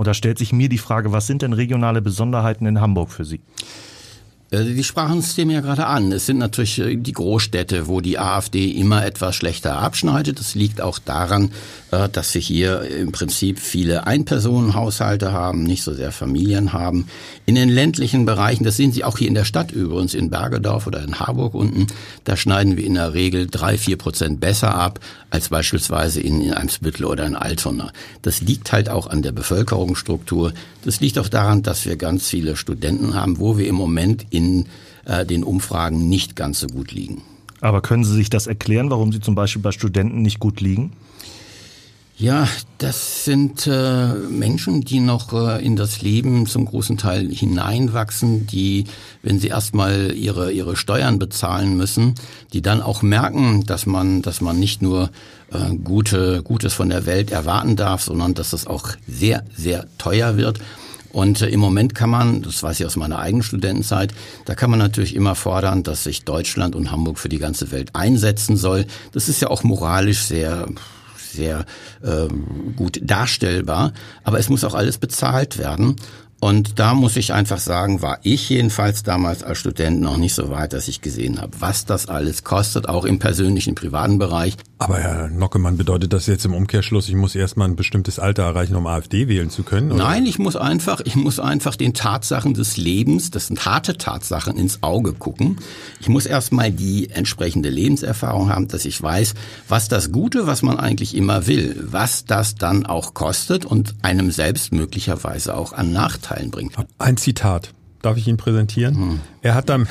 Und 0.00 0.06
da 0.06 0.14
stellt 0.14 0.38
sich 0.38 0.54
mir 0.54 0.70
die 0.70 0.78
Frage, 0.78 1.12
was 1.12 1.26
sind 1.26 1.42
denn 1.42 1.52
regionale 1.52 2.00
Besonderheiten 2.00 2.64
in 2.64 2.80
Hamburg 2.80 3.10
für 3.10 3.26
Sie? 3.26 3.42
Äh, 4.50 4.64
die 4.64 4.84
sprachen 4.84 5.18
es 5.18 5.34
dem 5.34 5.50
ja 5.50 5.60
gerade 5.60 5.86
an. 5.86 6.10
Es 6.12 6.26
sind 6.26 6.38
natürlich 6.38 6.78
äh, 6.78 6.96
die 6.96 7.12
Großstädte, 7.12 7.86
wo 7.86 8.00
die 8.00 8.18
AfD 8.18 8.70
immer 8.70 9.04
etwas 9.04 9.36
schlechter 9.36 9.78
abschneidet. 9.78 10.40
Das 10.40 10.54
liegt 10.54 10.80
auch 10.80 10.98
daran, 10.98 11.52
äh, 11.92 12.08
dass 12.08 12.34
wir 12.34 12.40
hier 12.40 12.82
im 12.82 13.12
Prinzip 13.12 13.58
viele 13.60 14.06
Einpersonenhaushalte 14.06 15.32
haben, 15.32 15.62
nicht 15.62 15.82
so 15.82 15.94
sehr 15.94 16.12
Familien 16.12 16.72
haben. 16.72 17.06
In 17.46 17.54
den 17.54 17.68
ländlichen 17.68 18.26
Bereichen, 18.26 18.64
das 18.64 18.76
sehen 18.76 18.92
Sie 18.92 19.04
auch 19.04 19.18
hier 19.18 19.28
in 19.28 19.34
der 19.34 19.44
Stadt 19.44 19.70
übrigens, 19.70 20.14
in 20.14 20.30
Bergedorf 20.30 20.86
oder 20.86 21.02
in 21.02 21.20
Harburg 21.20 21.54
unten, 21.54 21.86
da 22.24 22.36
schneiden 22.36 22.76
wir 22.76 22.84
in 22.84 22.94
der 22.94 23.14
Regel 23.14 23.46
drei, 23.46 23.78
vier 23.78 23.96
Prozent 23.96 24.40
besser 24.40 24.74
ab 24.74 25.00
als 25.30 25.48
beispielsweise 25.48 26.20
in, 26.20 26.40
in 26.40 26.52
Eimsbüttel 26.52 27.04
oder 27.06 27.24
in 27.24 27.36
Altona. 27.36 27.92
Das 28.22 28.40
liegt 28.40 28.72
halt 28.72 28.88
auch 28.88 29.06
an 29.06 29.22
der 29.22 29.32
Bevölkerungsstruktur. 29.32 30.52
Das 30.84 31.00
liegt 31.00 31.18
auch 31.18 31.28
daran, 31.28 31.62
dass 31.62 31.86
wir 31.86 31.96
ganz 31.96 32.26
viele 32.26 32.56
Studenten 32.56 33.14
haben, 33.14 33.38
wo 33.38 33.56
wir 33.56 33.68
im 33.68 33.76
Moment 33.76 34.26
äh, 35.04 35.24
den 35.26 35.44
Umfragen 35.44 36.08
nicht 36.08 36.36
ganz 36.36 36.60
so 36.60 36.66
gut 36.66 36.92
liegen. 36.92 37.22
Aber 37.60 37.82
können 37.82 38.04
Sie 38.04 38.14
sich 38.14 38.30
das 38.30 38.46
erklären, 38.46 38.90
warum 38.90 39.12
Sie 39.12 39.20
zum 39.20 39.34
Beispiel 39.34 39.62
bei 39.62 39.72
Studenten 39.72 40.22
nicht 40.22 40.38
gut 40.38 40.60
liegen? 40.60 40.92
Ja, 42.20 42.46
das 42.76 43.24
sind 43.24 43.66
äh, 43.66 44.12
Menschen, 44.12 44.82
die 44.82 45.00
noch 45.00 45.32
äh, 45.32 45.64
in 45.64 45.74
das 45.74 46.02
Leben 46.02 46.44
zum 46.44 46.66
großen 46.66 46.98
Teil 46.98 47.30
hineinwachsen, 47.30 48.46
die, 48.46 48.84
wenn 49.22 49.38
sie 49.38 49.48
erstmal 49.48 50.12
ihre 50.14 50.52
ihre 50.52 50.76
Steuern 50.76 51.18
bezahlen 51.18 51.78
müssen, 51.78 52.16
die 52.52 52.60
dann 52.60 52.82
auch 52.82 53.00
merken, 53.00 53.64
dass 53.64 53.86
man 53.86 54.20
dass 54.20 54.42
man 54.42 54.60
nicht 54.60 54.82
nur 54.82 55.08
äh, 55.50 55.74
gute 55.82 56.42
Gutes 56.42 56.74
von 56.74 56.90
der 56.90 57.06
Welt 57.06 57.30
erwarten 57.30 57.76
darf, 57.76 58.02
sondern 58.02 58.34
dass 58.34 58.52
es 58.52 58.66
auch 58.66 58.90
sehr 59.08 59.42
sehr 59.56 59.86
teuer 59.96 60.36
wird. 60.36 60.60
Und 61.12 61.42
äh, 61.42 61.48
im 61.48 61.60
Moment 61.60 61.94
kann 61.94 62.10
man, 62.10 62.42
das 62.42 62.62
weiß 62.62 62.80
ich 62.80 62.86
aus 62.86 62.96
meiner 62.96 63.18
eigenen 63.18 63.42
Studentenzeit, 63.42 64.14
da 64.44 64.54
kann 64.54 64.70
man 64.70 64.78
natürlich 64.78 65.14
immer 65.14 65.34
fordern, 65.34 65.82
dass 65.82 66.04
sich 66.04 66.24
Deutschland 66.24 66.74
und 66.74 66.90
Hamburg 66.90 67.18
für 67.18 67.28
die 67.28 67.38
ganze 67.38 67.70
Welt 67.70 67.90
einsetzen 67.94 68.56
soll. 68.56 68.86
Das 69.12 69.28
ist 69.28 69.40
ja 69.40 69.48
auch 69.48 69.64
moralisch 69.64 70.22
sehr 70.22 70.68
sehr 71.32 71.64
ähm, 72.04 72.74
gut 72.76 72.98
darstellbar. 73.02 73.92
Aber 74.24 74.38
es 74.38 74.48
muss 74.48 74.64
auch 74.64 74.74
alles 74.74 74.98
bezahlt 74.98 75.58
werden. 75.58 75.96
Und 76.40 76.78
da 76.78 76.94
muss 76.94 77.16
ich 77.16 77.34
einfach 77.34 77.58
sagen, 77.58 78.00
war 78.00 78.18
ich 78.22 78.48
jedenfalls 78.48 79.02
damals 79.02 79.42
als 79.42 79.58
Student 79.58 80.00
noch 80.00 80.16
nicht 80.16 80.34
so 80.34 80.48
weit, 80.48 80.72
dass 80.72 80.88
ich 80.88 81.02
gesehen 81.02 81.38
habe, 81.38 81.52
was 81.60 81.84
das 81.84 82.08
alles 82.08 82.44
kostet, 82.44 82.88
auch 82.88 83.04
im 83.04 83.18
persönlichen, 83.18 83.74
privaten 83.74 84.18
Bereich. 84.18 84.56
Aber 84.78 84.98
Herr 84.98 85.28
Nockemann, 85.28 85.76
bedeutet 85.76 86.14
das 86.14 86.26
jetzt 86.26 86.46
im 86.46 86.54
Umkehrschluss, 86.54 87.10
ich 87.10 87.14
muss 87.14 87.34
erstmal 87.34 87.68
ein 87.68 87.76
bestimmtes 87.76 88.18
Alter 88.18 88.44
erreichen, 88.44 88.74
um 88.74 88.86
AfD 88.86 89.28
wählen 89.28 89.50
zu 89.50 89.64
können? 89.64 89.92
Oder? 89.92 90.02
Nein, 90.02 90.24
ich 90.24 90.38
muss 90.38 90.56
einfach, 90.56 91.02
ich 91.04 91.16
muss 91.16 91.38
einfach 91.38 91.76
den 91.76 91.92
Tatsachen 91.92 92.54
des 92.54 92.78
Lebens, 92.78 93.30
das 93.30 93.48
sind 93.48 93.66
harte 93.66 93.98
Tatsachen, 93.98 94.56
ins 94.56 94.82
Auge 94.82 95.12
gucken. 95.12 95.58
Ich 96.00 96.08
muss 96.08 96.24
erstmal 96.24 96.72
die 96.72 97.10
entsprechende 97.10 97.68
Lebenserfahrung 97.68 98.48
haben, 98.48 98.68
dass 98.68 98.86
ich 98.86 99.02
weiß, 99.02 99.34
was 99.68 99.88
das 99.88 100.10
Gute, 100.10 100.46
was 100.46 100.62
man 100.62 100.80
eigentlich 100.80 101.14
immer 101.14 101.46
will, 101.46 101.76
was 101.90 102.24
das 102.24 102.54
dann 102.54 102.86
auch 102.86 103.12
kostet 103.12 103.66
und 103.66 103.94
einem 104.00 104.30
selbst 104.30 104.72
möglicherweise 104.72 105.54
auch 105.54 105.74
an 105.74 105.92
Nachteilen 106.30 106.50
bringt. 106.50 106.74
Ein 106.98 107.16
Zitat. 107.16 107.72
Darf 108.02 108.16
ich 108.16 108.26
ihn 108.28 108.38
präsentieren? 108.38 108.96
Hm. 108.96 109.20
Er 109.42 109.54
hat 109.54 109.68
damit, 109.68 109.88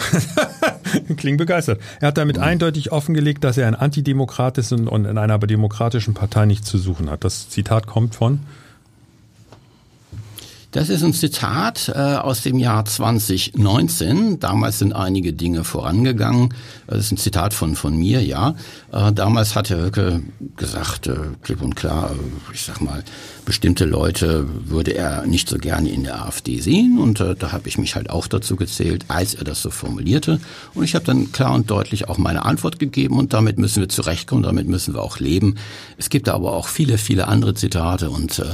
klingt 1.17 1.38
begeistert, 1.38 1.79
er 2.00 2.08
hat 2.08 2.17
damit 2.17 2.38
hm. 2.38 2.43
eindeutig 2.43 2.91
offengelegt, 2.91 3.43
dass 3.43 3.58
er 3.58 3.67
ein 3.67 3.75
Antidemokrat 3.75 4.58
ist 4.58 4.72
und, 4.72 4.88
und 4.88 5.05
in 5.05 5.19
einer 5.19 5.38
demokratischen 5.38 6.15
Partei 6.15 6.46
nichts 6.48 6.67
zu 6.67 6.79
suchen 6.79 7.10
hat. 7.12 7.24
Das 7.24 7.50
Zitat 7.50 7.86
kommt 7.86 8.15
von 8.15 8.39
das 10.71 10.89
ist 10.89 11.03
ein 11.03 11.13
Zitat 11.13 11.91
äh, 11.95 11.97
aus 11.97 12.43
dem 12.43 12.59
Jahr 12.59 12.85
2019. 12.85 14.39
Damals 14.39 14.79
sind 14.79 14.93
einige 14.93 15.33
Dinge 15.33 15.63
vorangegangen. 15.63 16.53
Das 16.85 16.99
ist 16.99 17.11
ein 17.11 17.17
Zitat 17.17 17.55
von, 17.55 17.75
von 17.75 17.97
mir, 17.97 18.23
ja. 18.23 18.53
Äh, 18.91 19.11
damals 19.11 19.55
hat 19.55 19.71
Herr 19.71 19.81
Höcke 19.81 20.21
gesagt, 20.57 21.07
äh, 21.07 21.15
klipp 21.41 21.63
und 21.63 21.75
klar, 21.75 22.11
äh, 22.11 22.53
ich 22.53 22.61
sag 22.61 22.81
mal, 22.81 23.03
bestimmte 23.45 23.85
Leute 23.85 24.45
würde 24.65 24.93
er 24.93 25.25
nicht 25.25 25.49
so 25.49 25.57
gerne 25.57 25.89
in 25.89 26.03
der 26.03 26.23
AfD 26.23 26.59
sehen. 26.59 26.99
Und 26.99 27.19
äh, 27.19 27.33
da 27.33 27.51
habe 27.51 27.67
ich 27.67 27.79
mich 27.79 27.95
halt 27.95 28.11
auch 28.11 28.27
dazu 28.27 28.55
gezählt, 28.55 29.05
als 29.07 29.33
er 29.33 29.45
das 29.45 29.63
so 29.63 29.71
formulierte. 29.71 30.39
Und 30.75 30.83
ich 30.83 30.93
habe 30.93 31.05
dann 31.05 31.31
klar 31.31 31.55
und 31.55 31.71
deutlich 31.71 32.09
auch 32.09 32.19
meine 32.19 32.45
Antwort 32.45 32.77
gegeben. 32.77 33.17
Und 33.17 33.33
damit 33.33 33.57
müssen 33.57 33.81
wir 33.81 33.89
zurechtkommen, 33.89 34.43
damit 34.43 34.67
müssen 34.67 34.93
wir 34.93 35.01
auch 35.01 35.19
leben. 35.19 35.55
Es 35.97 36.09
gibt 36.09 36.29
aber 36.29 36.53
auch 36.53 36.67
viele, 36.67 36.99
viele 36.99 37.27
andere 37.27 37.55
Zitate 37.55 38.11
und 38.11 38.38
äh, 38.38 38.45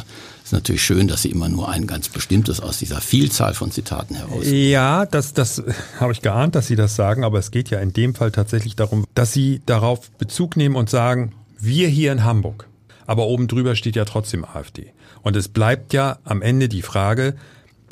ist 0.45 0.53
natürlich 0.53 0.83
schön, 0.83 1.07
dass 1.07 1.23
Sie 1.23 1.31
immer 1.31 1.49
nur 1.49 1.69
ein 1.69 1.87
ganz 1.87 2.07
bestimmtes 2.07 2.59
aus 2.59 2.77
dieser 2.77 3.01
Vielzahl 3.01 3.55
von 3.55 3.71
Zitaten 3.71 4.13
heraus. 4.15 4.45
Ja, 4.45 5.07
das, 5.07 5.33
das 5.33 5.63
habe 5.99 6.13
ich 6.13 6.21
geahnt, 6.21 6.53
dass 6.53 6.67
Sie 6.67 6.75
das 6.75 6.95
sagen, 6.95 7.23
aber 7.23 7.39
es 7.39 7.49
geht 7.49 7.71
ja 7.71 7.79
in 7.79 7.93
dem 7.93 8.13
Fall 8.13 8.31
tatsächlich 8.31 8.75
darum, 8.75 9.05
dass 9.15 9.33
Sie 9.33 9.61
darauf 9.65 10.11
Bezug 10.11 10.55
nehmen 10.55 10.75
und 10.75 10.87
sagen, 10.87 11.33
wir 11.59 11.87
hier 11.87 12.11
in 12.11 12.23
Hamburg. 12.23 12.67
Aber 13.07 13.25
oben 13.25 13.47
drüber 13.47 13.75
steht 13.75 13.95
ja 13.95 14.05
trotzdem 14.05 14.45
AfD. 14.45 14.93
Und 15.23 15.35
es 15.35 15.47
bleibt 15.47 15.93
ja 15.93 16.19
am 16.23 16.43
Ende 16.43 16.69
die 16.69 16.83
Frage, 16.83 17.35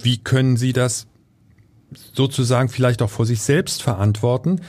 wie 0.01 0.17
können 0.17 0.55
Sie 0.55 0.73
das 0.73 1.07
sozusagen 2.13 2.69
vielleicht 2.69 3.01
auch 3.01 3.09
vor 3.09 3.25
sich 3.25 3.41
selbst 3.41 3.81
verantworten. 3.81 4.61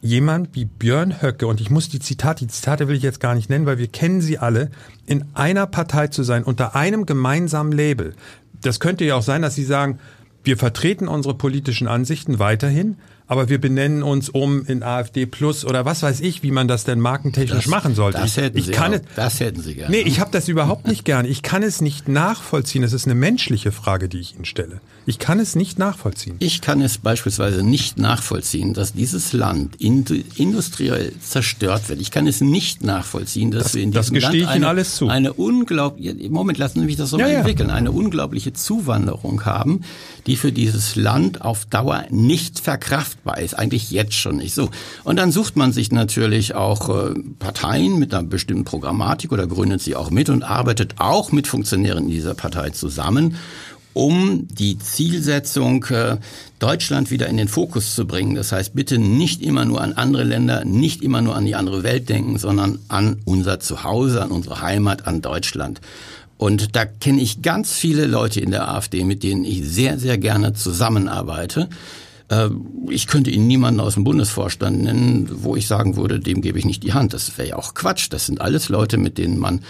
Jemand 0.00 0.54
wie 0.54 0.64
Björn 0.64 1.22
Höcke, 1.22 1.46
und 1.46 1.60
ich 1.60 1.70
muss 1.70 1.88
die 1.88 2.00
Zitate, 2.00 2.44
die 2.46 2.52
Zitate 2.52 2.88
will 2.88 2.96
ich 2.96 3.02
jetzt 3.02 3.20
gar 3.20 3.34
nicht 3.34 3.50
nennen, 3.50 3.66
weil 3.66 3.78
wir 3.78 3.88
kennen 3.88 4.20
sie 4.20 4.38
alle, 4.38 4.70
in 5.06 5.24
einer 5.34 5.66
Partei 5.66 6.08
zu 6.08 6.22
sein, 6.22 6.44
unter 6.44 6.74
einem 6.74 7.06
gemeinsamen 7.06 7.72
Label. 7.72 8.14
Das 8.60 8.80
könnte 8.80 9.04
ja 9.04 9.16
auch 9.16 9.22
sein, 9.22 9.42
dass 9.42 9.54
Sie 9.54 9.64
sagen, 9.64 9.98
wir 10.42 10.56
vertreten 10.56 11.08
unsere 11.08 11.34
politischen 11.34 11.88
Ansichten 11.88 12.38
weiterhin, 12.38 12.96
aber 13.26 13.48
wir 13.48 13.58
benennen 13.58 14.02
uns 14.02 14.28
um 14.28 14.66
in 14.66 14.82
AfD 14.82 15.24
Plus 15.24 15.64
oder 15.64 15.84
was 15.84 16.02
weiß 16.02 16.20
ich, 16.20 16.42
wie 16.42 16.50
man 16.50 16.68
das 16.68 16.84
denn 16.84 17.00
markentechnisch 17.00 17.64
das, 17.64 17.70
machen 17.70 17.94
sollte. 17.94 18.18
Das 18.18 18.36
hätten, 18.36 18.58
ich, 18.58 18.66
Sie 18.66 18.72
kann 18.72 18.94
auch, 18.94 19.00
das 19.16 19.40
hätten 19.40 19.62
Sie 19.62 19.74
gerne. 19.74 19.90
Nee, 19.90 20.02
ich 20.02 20.20
habe 20.20 20.30
das 20.30 20.48
überhaupt 20.48 20.86
nicht 20.86 21.04
gern. 21.04 21.24
Ich 21.24 21.42
kann 21.42 21.62
es 21.62 21.80
nicht 21.80 22.06
nachvollziehen. 22.06 22.82
Es 22.82 22.92
ist 22.92 23.06
eine 23.06 23.14
menschliche 23.14 23.72
Frage, 23.72 24.08
die 24.08 24.18
ich 24.18 24.34
Ihnen 24.34 24.44
stelle. 24.44 24.80
Ich 25.06 25.18
kann 25.18 25.38
es 25.38 25.54
nicht 25.54 25.78
nachvollziehen. 25.78 26.36
Ich 26.38 26.60
kann 26.60 26.80
es 26.80 26.98
beispielsweise 26.98 27.62
nicht 27.62 27.98
nachvollziehen, 27.98 28.72
dass 28.74 28.92
dieses 28.92 29.32
Land 29.32 29.76
industriell 29.76 31.12
zerstört 31.20 31.88
wird. 31.88 32.00
Ich 32.00 32.10
kann 32.10 32.26
es 32.26 32.40
nicht 32.40 32.82
nachvollziehen, 32.82 33.50
dass 33.50 33.64
das, 33.64 33.74
wir 33.74 33.82
in 33.82 33.92
diesem 33.92 34.16
Land 34.16 34.46
eine, 34.46 34.68
alles 34.68 34.96
zu. 34.96 35.08
eine 35.08 35.32
unglaubliche, 35.32 36.14
Moment, 36.30 36.58
lassen 36.58 36.80
Sie 36.80 36.86
mich 36.86 36.96
das 36.96 37.10
so 37.10 37.18
ja, 37.18 37.26
entwickeln, 37.26 37.70
eine 37.70 37.92
unglaubliche 37.92 38.52
Zuwanderung 38.52 39.44
haben, 39.44 39.82
die 40.26 40.36
für 40.36 40.52
dieses 40.52 40.96
Land 40.96 41.42
auf 41.42 41.66
Dauer 41.66 42.04
nicht 42.10 42.60
verkraftbar 42.60 43.13
ist. 43.32 43.54
Eigentlich 43.54 43.90
jetzt 43.90 44.14
schon 44.14 44.36
nicht 44.36 44.54
so. 44.54 44.70
Und 45.02 45.16
dann 45.16 45.32
sucht 45.32 45.56
man 45.56 45.72
sich 45.72 45.90
natürlich 45.90 46.54
auch 46.54 46.88
äh, 46.88 47.14
Parteien 47.38 47.98
mit 47.98 48.14
einer 48.14 48.24
bestimmten 48.24 48.64
Programmatik 48.64 49.32
oder 49.32 49.46
gründet 49.46 49.82
sie 49.82 49.96
auch 49.96 50.10
mit 50.10 50.28
und 50.28 50.42
arbeitet 50.42 50.94
auch 50.98 51.32
mit 51.32 51.46
Funktionären 51.46 52.04
in 52.04 52.10
dieser 52.10 52.34
Partei 52.34 52.70
zusammen 52.70 53.36
um 53.94 54.48
die 54.50 54.76
Zielsetzung 54.78 55.84
äh, 55.84 56.18
Deutschland 56.58 57.10
wieder 57.10 57.28
in 57.28 57.36
den 57.36 57.48
Fokus 57.48 57.94
zu 57.94 58.06
bringen. 58.06 58.34
Das 58.34 58.52
heißt, 58.52 58.74
bitte 58.74 58.98
nicht 58.98 59.40
immer 59.40 59.64
nur 59.64 59.80
an 59.80 59.94
andere 59.94 60.24
Länder, 60.24 60.64
nicht 60.64 61.02
immer 61.02 61.22
nur 61.22 61.36
an 61.36 61.46
die 61.46 61.54
andere 61.54 61.82
Welt 61.82 62.08
denken, 62.08 62.38
sondern 62.38 62.80
an 62.88 63.20
unser 63.24 63.60
Zuhause, 63.60 64.20
an 64.20 64.30
unsere 64.30 64.60
Heimat, 64.60 65.06
an 65.06 65.22
Deutschland. 65.22 65.80
Und 66.36 66.74
da 66.74 66.84
kenne 66.84 67.22
ich 67.22 67.42
ganz 67.42 67.72
viele 67.72 68.06
Leute 68.06 68.40
in 68.40 68.50
der 68.50 68.68
AfD, 68.68 69.04
mit 69.04 69.22
denen 69.22 69.44
ich 69.44 69.64
sehr, 69.64 69.98
sehr 69.98 70.18
gerne 70.18 70.52
zusammenarbeite. 70.52 71.68
Äh, 72.28 72.50
ich 72.88 73.06
könnte 73.06 73.30
Ihnen 73.30 73.46
niemanden 73.46 73.80
aus 73.80 73.94
dem 73.94 74.04
Bundesvorstand 74.04 74.82
nennen, 74.82 75.28
wo 75.32 75.56
ich 75.56 75.66
sagen 75.66 75.96
würde, 75.96 76.20
dem 76.20 76.40
gebe 76.40 76.58
ich 76.58 76.64
nicht 76.64 76.82
die 76.82 76.92
Hand. 76.92 77.12
Das 77.12 77.36
wäre 77.38 77.48
ja 77.48 77.56
auch 77.56 77.74
Quatsch. 77.74 78.08
Das 78.10 78.26
sind 78.26 78.40
alles 78.40 78.68
Leute, 78.68 78.96
mit 78.98 79.18
denen 79.18 79.38
man 79.38 79.60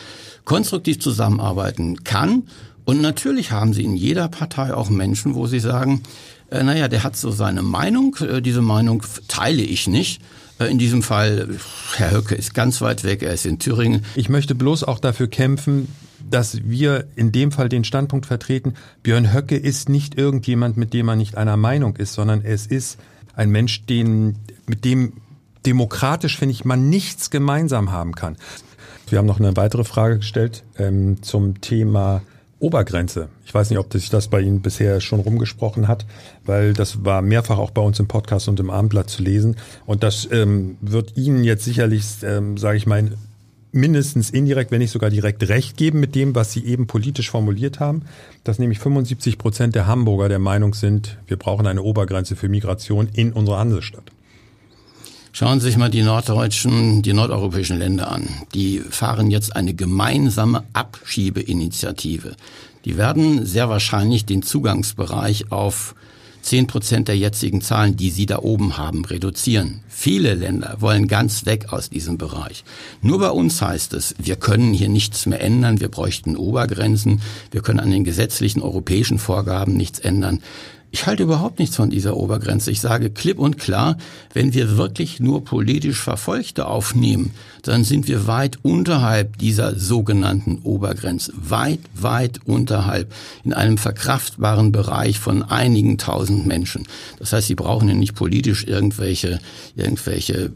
konstruktiv 0.44 1.00
zusammenarbeiten 1.00 2.04
kann 2.04 2.44
und 2.84 3.00
natürlich 3.00 3.50
haben 3.50 3.72
sie 3.72 3.84
in 3.84 3.96
jeder 3.96 4.28
Partei 4.28 4.74
auch 4.74 4.90
Menschen, 4.90 5.34
wo 5.34 5.46
sie 5.46 5.60
sagen, 5.60 6.02
äh, 6.50 6.62
naja, 6.62 6.88
der 6.88 7.02
hat 7.02 7.16
so 7.16 7.30
seine 7.30 7.62
Meinung, 7.62 8.16
äh, 8.16 8.42
diese 8.42 8.62
Meinung 8.62 9.02
teile 9.28 9.62
ich 9.62 9.86
nicht. 9.86 10.20
In 10.60 10.78
diesem 10.78 11.02
Fall, 11.02 11.48
Herr 11.96 12.12
Höcke 12.12 12.36
ist 12.36 12.54
ganz 12.54 12.80
weit 12.80 13.02
weg, 13.02 13.24
er 13.24 13.34
ist 13.34 13.44
in 13.44 13.58
Thüringen. 13.58 14.04
Ich 14.14 14.28
möchte 14.28 14.54
bloß 14.54 14.84
auch 14.84 15.00
dafür 15.00 15.26
kämpfen, 15.26 15.88
dass 16.30 16.64
wir 16.64 17.06
in 17.16 17.32
dem 17.32 17.52
Fall 17.52 17.68
den 17.68 17.84
Standpunkt 17.84 18.26
vertreten, 18.26 18.74
Björn 19.02 19.32
Höcke 19.32 19.56
ist 19.56 19.88
nicht 19.88 20.16
irgendjemand, 20.16 20.76
mit 20.76 20.92
dem 20.92 21.06
man 21.06 21.18
nicht 21.18 21.36
einer 21.36 21.56
Meinung 21.56 21.96
ist, 21.96 22.14
sondern 22.14 22.42
es 22.42 22.66
ist 22.66 22.98
ein 23.34 23.50
Mensch, 23.50 23.86
den, 23.86 24.36
mit 24.66 24.84
dem 24.84 25.14
demokratisch, 25.66 26.38
finde 26.38 26.52
ich, 26.52 26.64
man 26.64 26.88
nichts 26.88 27.30
gemeinsam 27.30 27.90
haben 27.90 28.14
kann. 28.14 28.36
Wir 29.08 29.18
haben 29.18 29.26
noch 29.26 29.40
eine 29.40 29.56
weitere 29.56 29.84
Frage 29.84 30.18
gestellt 30.18 30.64
ähm, 30.78 31.22
zum 31.22 31.60
Thema 31.60 32.22
Obergrenze. 32.58 33.28
Ich 33.44 33.52
weiß 33.52 33.68
nicht, 33.70 33.78
ob 33.78 33.92
sich 33.92 34.08
das 34.08 34.28
bei 34.28 34.40
Ihnen 34.40 34.62
bisher 34.62 35.00
schon 35.00 35.20
rumgesprochen 35.20 35.86
hat, 35.86 36.06
weil 36.46 36.72
das 36.72 37.04
war 37.04 37.20
mehrfach 37.20 37.58
auch 37.58 37.70
bei 37.70 37.82
uns 37.82 38.00
im 38.00 38.08
Podcast 38.08 38.48
und 38.48 38.58
im 38.58 38.70
Abendblatt 38.70 39.10
zu 39.10 39.22
lesen. 39.22 39.56
Und 39.84 40.02
das 40.02 40.26
ähm, 40.32 40.78
wird 40.80 41.16
Ihnen 41.16 41.44
jetzt 41.44 41.64
sicherlich, 41.64 42.04
ähm, 42.22 42.56
sage 42.56 42.78
ich 42.78 42.86
mal, 42.86 43.12
mindestens 43.74 44.30
indirekt, 44.30 44.70
wenn 44.70 44.78
nicht 44.78 44.90
sogar 44.90 45.10
direkt 45.10 45.48
recht 45.48 45.76
geben 45.76 46.00
mit 46.00 46.14
dem, 46.14 46.34
was 46.34 46.52
Sie 46.52 46.64
eben 46.64 46.86
politisch 46.86 47.30
formuliert 47.30 47.80
haben, 47.80 48.02
dass 48.44 48.58
nämlich 48.58 48.78
75 48.78 49.38
Prozent 49.38 49.74
der 49.74 49.86
Hamburger 49.86 50.28
der 50.28 50.38
Meinung 50.38 50.74
sind, 50.74 51.18
wir 51.26 51.36
brauchen 51.36 51.66
eine 51.66 51.82
Obergrenze 51.82 52.36
für 52.36 52.48
Migration 52.48 53.08
in 53.12 53.32
unserer 53.32 53.58
Hansestadt. 53.58 54.04
Schauen 55.32 55.58
Sie 55.58 55.66
sich 55.66 55.76
mal 55.76 55.90
die 55.90 56.02
norddeutschen, 56.02 57.02
die 57.02 57.12
nordeuropäischen 57.12 57.76
Länder 57.76 58.12
an. 58.12 58.28
Die 58.54 58.78
fahren 58.78 59.32
jetzt 59.32 59.56
eine 59.56 59.74
gemeinsame 59.74 60.62
Abschiebeinitiative. 60.74 62.36
Die 62.84 62.96
werden 62.96 63.44
sehr 63.44 63.68
wahrscheinlich 63.68 64.26
den 64.26 64.42
Zugangsbereich 64.42 65.50
auf 65.50 65.96
10 66.44 66.66
Prozent 66.66 67.08
der 67.08 67.16
jetzigen 67.16 67.62
Zahlen, 67.62 67.96
die 67.96 68.10
Sie 68.10 68.26
da 68.26 68.38
oben 68.40 68.76
haben, 68.76 69.04
reduzieren. 69.04 69.80
Viele 69.88 70.34
Länder 70.34 70.76
wollen 70.78 71.08
ganz 71.08 71.46
weg 71.46 71.72
aus 71.72 71.88
diesem 71.88 72.18
Bereich. 72.18 72.64
Nur 73.00 73.18
bei 73.18 73.30
uns 73.30 73.62
heißt 73.62 73.94
es, 73.94 74.14
wir 74.18 74.36
können 74.36 74.74
hier 74.74 74.90
nichts 74.90 75.24
mehr 75.24 75.40
ändern, 75.40 75.80
wir 75.80 75.88
bräuchten 75.88 76.36
Obergrenzen, 76.36 77.22
wir 77.50 77.62
können 77.62 77.80
an 77.80 77.90
den 77.90 78.04
gesetzlichen 78.04 78.60
europäischen 78.60 79.18
Vorgaben 79.18 79.74
nichts 79.74 79.98
ändern. 79.98 80.42
Ich 80.94 81.06
halte 81.06 81.24
überhaupt 81.24 81.58
nichts 81.58 81.74
von 81.74 81.90
dieser 81.90 82.16
Obergrenze. 82.16 82.70
Ich 82.70 82.80
sage 82.80 83.10
klipp 83.10 83.40
und 83.40 83.58
klar, 83.58 83.96
wenn 84.32 84.54
wir 84.54 84.76
wirklich 84.76 85.18
nur 85.18 85.44
politisch 85.44 85.98
Verfolgte 86.00 86.68
aufnehmen, 86.68 87.32
dann 87.62 87.82
sind 87.82 88.06
wir 88.06 88.28
weit 88.28 88.58
unterhalb 88.62 89.36
dieser 89.38 89.76
sogenannten 89.76 90.58
Obergrenze. 90.62 91.32
Weit, 91.34 91.80
weit 91.94 92.40
unterhalb. 92.44 93.12
In 93.42 93.52
einem 93.52 93.76
verkraftbaren 93.76 94.70
Bereich 94.70 95.18
von 95.18 95.42
einigen 95.42 95.98
tausend 95.98 96.46
Menschen. 96.46 96.86
Das 97.18 97.32
heißt, 97.32 97.48
sie 97.48 97.56
brauchen 97.56 97.88
ja 97.88 97.94
nicht 97.94 98.14
politisch 98.14 98.64
irgendwelche, 98.64 99.40
irgendwelche 99.74 100.52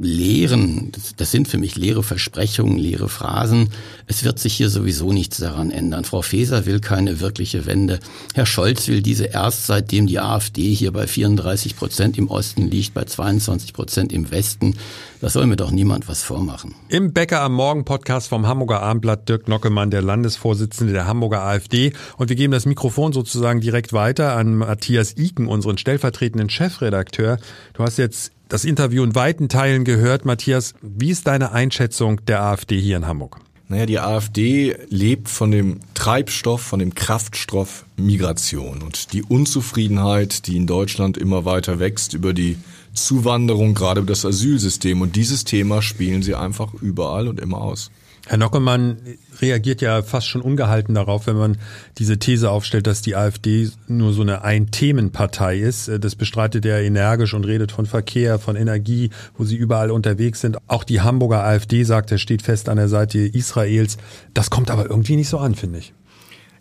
Lehren. 0.00 0.92
Das, 0.92 1.16
das 1.16 1.32
sind 1.32 1.48
für 1.48 1.58
mich 1.58 1.74
leere 1.74 2.04
Versprechungen, 2.04 2.78
leere 2.78 3.08
Phrasen. 3.08 3.70
Es 4.06 4.22
wird 4.22 4.38
sich 4.38 4.54
hier 4.54 4.70
sowieso 4.70 5.12
nichts 5.12 5.38
daran 5.38 5.72
ändern. 5.72 6.04
Frau 6.04 6.22
Faeser 6.22 6.64
will 6.64 6.78
keine 6.78 7.18
wirkliche 7.18 7.66
Wende. 7.66 7.98
Herr 8.34 8.46
Scholz 8.46 8.86
will 8.86 9.02
diese 9.02 9.24
erst 9.24 9.66
seit 9.66 9.79
seitdem 9.80 10.06
die 10.06 10.20
AfD 10.20 10.74
hier 10.74 10.92
bei 10.92 11.06
34 11.06 11.74
Prozent 11.74 12.18
im 12.18 12.28
Osten 12.28 12.70
liegt, 12.70 12.92
bei 12.92 13.04
22 13.04 13.72
Prozent 13.72 14.12
im 14.12 14.30
Westen. 14.30 14.76
Das 15.22 15.32
soll 15.32 15.46
mir 15.46 15.56
doch 15.56 15.70
niemand 15.70 16.06
was 16.06 16.22
vormachen. 16.22 16.74
Im 16.90 17.14
Bäcker 17.14 17.40
am 17.40 17.54
Morgen 17.54 17.86
Podcast 17.86 18.28
vom 18.28 18.46
Hamburger 18.46 18.82
Abendblatt 18.82 19.26
Dirk 19.26 19.48
Nockemann, 19.48 19.90
der 19.90 20.02
Landesvorsitzende 20.02 20.92
der 20.92 21.06
Hamburger 21.06 21.42
AfD. 21.42 21.94
Und 22.18 22.28
wir 22.28 22.36
geben 22.36 22.52
das 22.52 22.66
Mikrofon 22.66 23.14
sozusagen 23.14 23.62
direkt 23.62 23.94
weiter 23.94 24.36
an 24.36 24.56
Matthias 24.56 25.16
Iken, 25.16 25.48
unseren 25.48 25.78
stellvertretenden 25.78 26.50
Chefredakteur. 26.50 27.38
Du 27.72 27.82
hast 27.82 27.96
jetzt 27.96 28.32
das 28.50 28.66
Interview 28.66 29.02
in 29.02 29.14
weiten 29.14 29.48
Teilen 29.48 29.84
gehört. 29.84 30.26
Matthias, 30.26 30.74
wie 30.82 31.08
ist 31.08 31.26
deine 31.26 31.52
Einschätzung 31.52 32.22
der 32.26 32.42
AfD 32.42 32.78
hier 32.78 32.98
in 32.98 33.06
Hamburg? 33.06 33.38
Naja, 33.70 33.86
die 33.86 34.00
AfD 34.00 34.76
lebt 34.88 35.28
von 35.28 35.52
dem 35.52 35.78
Treibstoff, 35.94 36.60
von 36.60 36.80
dem 36.80 36.92
Kraftstoff 36.92 37.84
Migration 37.96 38.82
und 38.82 39.12
die 39.12 39.22
Unzufriedenheit, 39.22 40.48
die 40.48 40.56
in 40.56 40.66
Deutschland 40.66 41.16
immer 41.16 41.44
weiter 41.44 41.78
wächst 41.78 42.12
über 42.12 42.32
die 42.32 42.58
Zuwanderung, 42.94 43.74
gerade 43.74 44.00
über 44.00 44.08
das 44.08 44.24
Asylsystem. 44.24 45.00
Und 45.02 45.14
dieses 45.14 45.44
Thema 45.44 45.82
spielen 45.82 46.24
sie 46.24 46.34
einfach 46.34 46.74
überall 46.74 47.28
und 47.28 47.38
immer 47.38 47.58
aus. 47.60 47.92
Herr 48.30 48.38
Nockemann 48.38 48.98
reagiert 49.40 49.80
ja 49.80 50.02
fast 50.02 50.28
schon 50.28 50.40
ungehalten 50.40 50.94
darauf, 50.94 51.26
wenn 51.26 51.34
man 51.34 51.58
diese 51.98 52.20
These 52.20 52.48
aufstellt, 52.48 52.86
dass 52.86 53.02
die 53.02 53.16
AfD 53.16 53.68
nur 53.88 54.12
so 54.12 54.22
eine 54.22 54.44
Ein-Themen-Partei 54.44 55.58
ist. 55.58 55.90
Das 55.98 56.14
bestreitet 56.14 56.64
er 56.64 56.80
energisch 56.80 57.34
und 57.34 57.44
redet 57.44 57.72
von 57.72 57.86
Verkehr, 57.86 58.38
von 58.38 58.54
Energie, 58.54 59.10
wo 59.36 59.42
sie 59.42 59.56
überall 59.56 59.90
unterwegs 59.90 60.40
sind. 60.40 60.58
Auch 60.68 60.84
die 60.84 61.00
Hamburger 61.00 61.42
AfD 61.42 61.82
sagt, 61.82 62.12
er 62.12 62.18
steht 62.18 62.42
fest 62.42 62.68
an 62.68 62.76
der 62.76 62.88
Seite 62.88 63.18
Israels. 63.18 63.96
Das 64.32 64.48
kommt 64.48 64.70
aber 64.70 64.88
irgendwie 64.88 65.16
nicht 65.16 65.28
so 65.28 65.38
an, 65.38 65.56
finde 65.56 65.80
ich. 65.80 65.92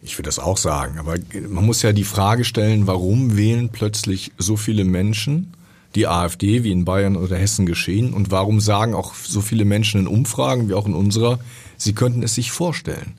Ich 0.01 0.17
würde 0.17 0.29
das 0.29 0.39
auch 0.39 0.57
sagen, 0.57 0.97
aber 0.97 1.17
man 1.49 1.67
muss 1.67 1.83
ja 1.83 1.93
die 1.93 2.03
Frage 2.03 2.45
stellen, 2.45 2.87
warum 2.87 3.37
wählen 3.37 3.69
plötzlich 3.69 4.31
so 4.39 4.57
viele 4.57 4.85
Menschen 4.85 5.53
die 5.95 6.07
AfD, 6.07 6.63
wie 6.63 6.71
in 6.71 6.85
Bayern 6.85 7.15
oder 7.15 7.37
Hessen 7.37 7.65
geschehen? 7.65 8.13
Und 8.13 8.31
warum 8.31 8.59
sagen 8.59 8.93
auch 8.93 9.13
so 9.15 9.41
viele 9.41 9.65
Menschen 9.65 10.01
in 10.01 10.07
Umfragen, 10.07 10.69
wie 10.69 10.73
auch 10.73 10.85
in 10.85 10.93
unserer, 10.93 11.39
sie 11.77 11.93
könnten 11.93 12.23
es 12.23 12.35
sich 12.35 12.51
vorstellen? 12.51 13.13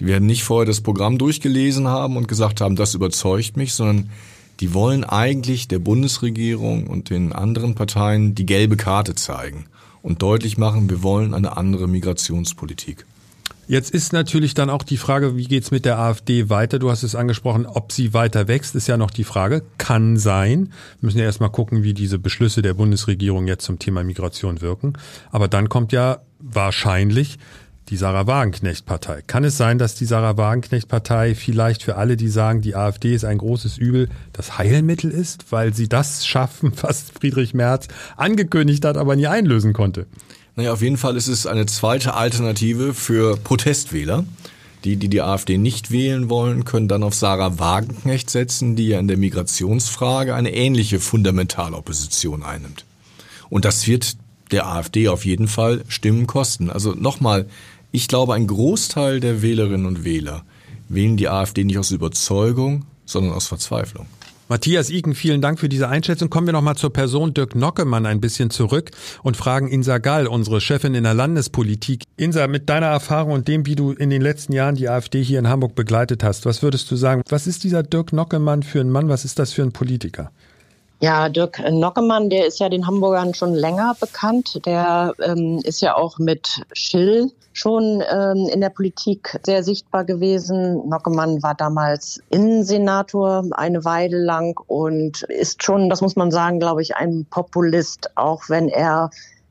Die 0.00 0.06
werden 0.06 0.26
nicht 0.26 0.44
vorher 0.44 0.66
das 0.66 0.80
Programm 0.80 1.18
durchgelesen 1.18 1.86
haben 1.86 2.16
und 2.16 2.28
gesagt 2.28 2.60
haben, 2.60 2.76
das 2.76 2.94
überzeugt 2.94 3.56
mich, 3.56 3.74
sondern 3.74 4.10
die 4.60 4.74
wollen 4.74 5.04
eigentlich 5.04 5.68
der 5.68 5.78
Bundesregierung 5.78 6.86
und 6.86 7.10
den 7.10 7.32
anderen 7.32 7.74
Parteien 7.74 8.34
die 8.34 8.46
gelbe 8.46 8.76
Karte 8.76 9.14
zeigen 9.14 9.66
und 10.02 10.22
deutlich 10.22 10.58
machen, 10.58 10.88
wir 10.88 11.02
wollen 11.02 11.34
eine 11.34 11.56
andere 11.56 11.88
Migrationspolitik. 11.88 13.06
Jetzt 13.70 13.92
ist 13.92 14.12
natürlich 14.12 14.54
dann 14.54 14.68
auch 14.68 14.82
die 14.82 14.96
Frage, 14.96 15.36
wie 15.36 15.44
geht's 15.44 15.70
mit 15.70 15.84
der 15.84 15.96
AfD 15.96 16.50
weiter? 16.50 16.80
Du 16.80 16.90
hast 16.90 17.04
es 17.04 17.14
angesprochen, 17.14 17.66
ob 17.66 17.92
sie 17.92 18.12
weiter 18.12 18.48
wächst, 18.48 18.74
ist 18.74 18.88
ja 18.88 18.96
noch 18.96 19.12
die 19.12 19.22
Frage. 19.22 19.62
Kann 19.78 20.16
sein. 20.16 20.72
Wir 20.98 21.06
müssen 21.06 21.20
ja 21.20 21.24
erstmal 21.24 21.52
gucken, 21.52 21.84
wie 21.84 21.94
diese 21.94 22.18
Beschlüsse 22.18 22.62
der 22.62 22.74
Bundesregierung 22.74 23.46
jetzt 23.46 23.64
zum 23.64 23.78
Thema 23.78 24.02
Migration 24.02 24.60
wirken. 24.60 24.94
Aber 25.30 25.46
dann 25.46 25.68
kommt 25.68 25.92
ja 25.92 26.18
wahrscheinlich 26.40 27.38
die 27.90 27.96
Sarah 27.96 28.26
Wagenknecht-Partei. 28.26 29.22
Kann 29.28 29.44
es 29.44 29.56
sein, 29.56 29.78
dass 29.78 29.94
die 29.94 30.04
Sarah 30.04 30.36
Wagenknecht-Partei 30.36 31.36
vielleicht 31.36 31.84
für 31.84 31.94
alle, 31.94 32.16
die 32.16 32.28
sagen, 32.28 32.62
die 32.62 32.74
AfD 32.74 33.14
ist 33.14 33.24
ein 33.24 33.38
großes 33.38 33.78
Übel, 33.78 34.08
das 34.32 34.58
Heilmittel 34.58 35.12
ist, 35.12 35.52
weil 35.52 35.74
sie 35.74 35.88
das 35.88 36.26
schaffen, 36.26 36.72
was 36.80 37.12
Friedrich 37.20 37.54
Merz 37.54 37.86
angekündigt 38.16 38.84
hat, 38.84 38.96
aber 38.96 39.14
nie 39.14 39.28
einlösen 39.28 39.74
konnte? 39.74 40.08
Naja, 40.56 40.72
auf 40.72 40.82
jeden 40.82 40.96
Fall 40.96 41.16
ist 41.16 41.28
es 41.28 41.46
eine 41.46 41.66
zweite 41.66 42.14
Alternative 42.14 42.94
für 42.94 43.36
Protestwähler. 43.36 44.24
Die, 44.84 44.96
die 44.96 45.08
die 45.08 45.20
AfD 45.20 45.58
nicht 45.58 45.90
wählen 45.90 46.30
wollen, 46.30 46.64
können 46.64 46.88
dann 46.88 47.02
auf 47.02 47.14
Sarah 47.14 47.58
Wagenknecht 47.58 48.30
setzen, 48.30 48.76
die 48.76 48.88
ja 48.88 48.98
in 48.98 49.08
der 49.08 49.18
Migrationsfrage 49.18 50.34
eine 50.34 50.54
ähnliche 50.54 51.00
Fundamentalopposition 51.00 52.42
einnimmt. 52.42 52.86
Und 53.50 53.66
das 53.66 53.86
wird 53.86 54.16
der 54.52 54.66
AfD 54.66 55.08
auf 55.08 55.26
jeden 55.26 55.48
Fall 55.48 55.84
Stimmen 55.88 56.26
kosten. 56.26 56.70
Also 56.70 56.94
nochmal, 56.94 57.46
ich 57.92 58.08
glaube, 58.08 58.34
ein 58.34 58.46
Großteil 58.46 59.20
der 59.20 59.42
Wählerinnen 59.42 59.86
und 59.86 60.04
Wähler 60.04 60.44
wählen 60.88 61.16
die 61.16 61.28
AfD 61.28 61.64
nicht 61.64 61.78
aus 61.78 61.90
Überzeugung, 61.90 62.86
sondern 63.04 63.34
aus 63.34 63.48
Verzweiflung. 63.48 64.06
Matthias 64.50 64.90
Iken, 64.90 65.14
vielen 65.14 65.40
Dank 65.40 65.60
für 65.60 65.68
diese 65.68 65.88
Einschätzung. 65.88 66.28
Kommen 66.28 66.48
wir 66.48 66.52
nochmal 66.52 66.74
zur 66.74 66.92
Person 66.92 67.32
Dirk 67.32 67.54
Nockemann 67.54 68.04
ein 68.04 68.20
bisschen 68.20 68.50
zurück 68.50 68.90
und 69.22 69.36
fragen 69.36 69.68
Insa 69.68 69.98
Gall, 69.98 70.26
unsere 70.26 70.60
Chefin 70.60 70.96
in 70.96 71.04
der 71.04 71.14
Landespolitik. 71.14 72.02
Insa, 72.16 72.48
mit 72.48 72.68
deiner 72.68 72.88
Erfahrung 72.88 73.30
und 73.30 73.46
dem, 73.46 73.64
wie 73.64 73.76
du 73.76 73.92
in 73.92 74.10
den 74.10 74.20
letzten 74.20 74.52
Jahren 74.52 74.74
die 74.74 74.88
AfD 74.88 75.22
hier 75.22 75.38
in 75.38 75.48
Hamburg 75.48 75.76
begleitet 75.76 76.24
hast, 76.24 76.46
was 76.46 76.64
würdest 76.64 76.90
du 76.90 76.96
sagen? 76.96 77.22
Was 77.28 77.46
ist 77.46 77.62
dieser 77.62 77.84
Dirk 77.84 78.12
Nockemann 78.12 78.64
für 78.64 78.80
ein 78.80 78.90
Mann? 78.90 79.08
Was 79.08 79.24
ist 79.24 79.38
das 79.38 79.52
für 79.52 79.62
ein 79.62 79.70
Politiker? 79.70 80.32
Ja, 80.98 81.28
Dirk 81.28 81.62
Nockemann, 81.70 82.28
der 82.28 82.48
ist 82.48 82.58
ja 82.58 82.68
den 82.68 82.88
Hamburgern 82.88 83.34
schon 83.34 83.54
länger 83.54 83.94
bekannt. 84.00 84.66
Der 84.66 85.14
ähm, 85.22 85.60
ist 85.62 85.80
ja 85.80 85.94
auch 85.94 86.18
mit 86.18 86.60
Schill 86.72 87.30
schon 87.60 88.02
ähm, 88.10 88.48
in 88.52 88.60
der 88.60 88.70
Politik 88.70 89.38
sehr 89.44 89.62
sichtbar 89.62 90.04
gewesen. 90.04 90.88
Nockemann 90.88 91.42
war 91.42 91.54
damals 91.54 92.20
Innensenator 92.30 93.44
eine 93.52 93.84
Weile 93.84 94.18
lang 94.18 94.58
und 94.66 95.22
ist 95.24 95.62
schon, 95.62 95.90
das 95.90 96.00
muss 96.00 96.16
man 96.16 96.30
sagen, 96.30 96.58
glaube 96.58 96.80
ich, 96.80 96.96
ein 96.96 97.26
Populist, 97.28 98.16
auch 98.16 98.48
wenn 98.48 98.68
er 98.68 99.10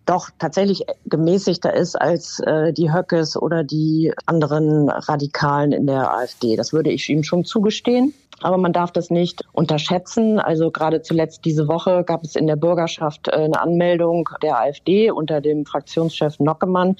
doch 0.09 0.31
tatsächlich 0.39 0.85
gemäßigter 1.05 1.71
ist 1.71 1.95
als 1.95 2.39
äh, 2.39 2.73
die 2.73 2.91
Höckes 2.91 3.37
oder 3.37 3.63
die 3.63 4.11
anderen 4.25 4.89
Radikalen 4.89 5.71
in 5.71 5.85
der 5.85 6.11
AfD. 6.11 6.55
Das 6.55 6.73
würde 6.73 6.89
ich 6.89 7.09
ihm 7.09 7.23
schon 7.23 7.45
zugestehen. 7.45 8.15
Aber 8.41 8.57
man 8.57 8.73
darf 8.73 8.91
das 8.91 9.09
nicht 9.09 9.43
unterschätzen. 9.51 10.39
Also 10.39 10.71
gerade 10.71 11.01
zuletzt 11.01 11.45
diese 11.45 11.67
Woche 11.67 12.03
gab 12.05 12.23
es 12.23 12.35
in 12.35 12.47
der 12.47 12.55
Bürgerschaft 12.55 13.27
äh, 13.27 13.31
eine 13.31 13.61
Anmeldung 13.61 14.29
der 14.41 14.59
AfD 14.59 15.11
unter 15.11 15.41
dem 15.41 15.65
Fraktionschef 15.65 16.39
Nockemann, 16.39 16.95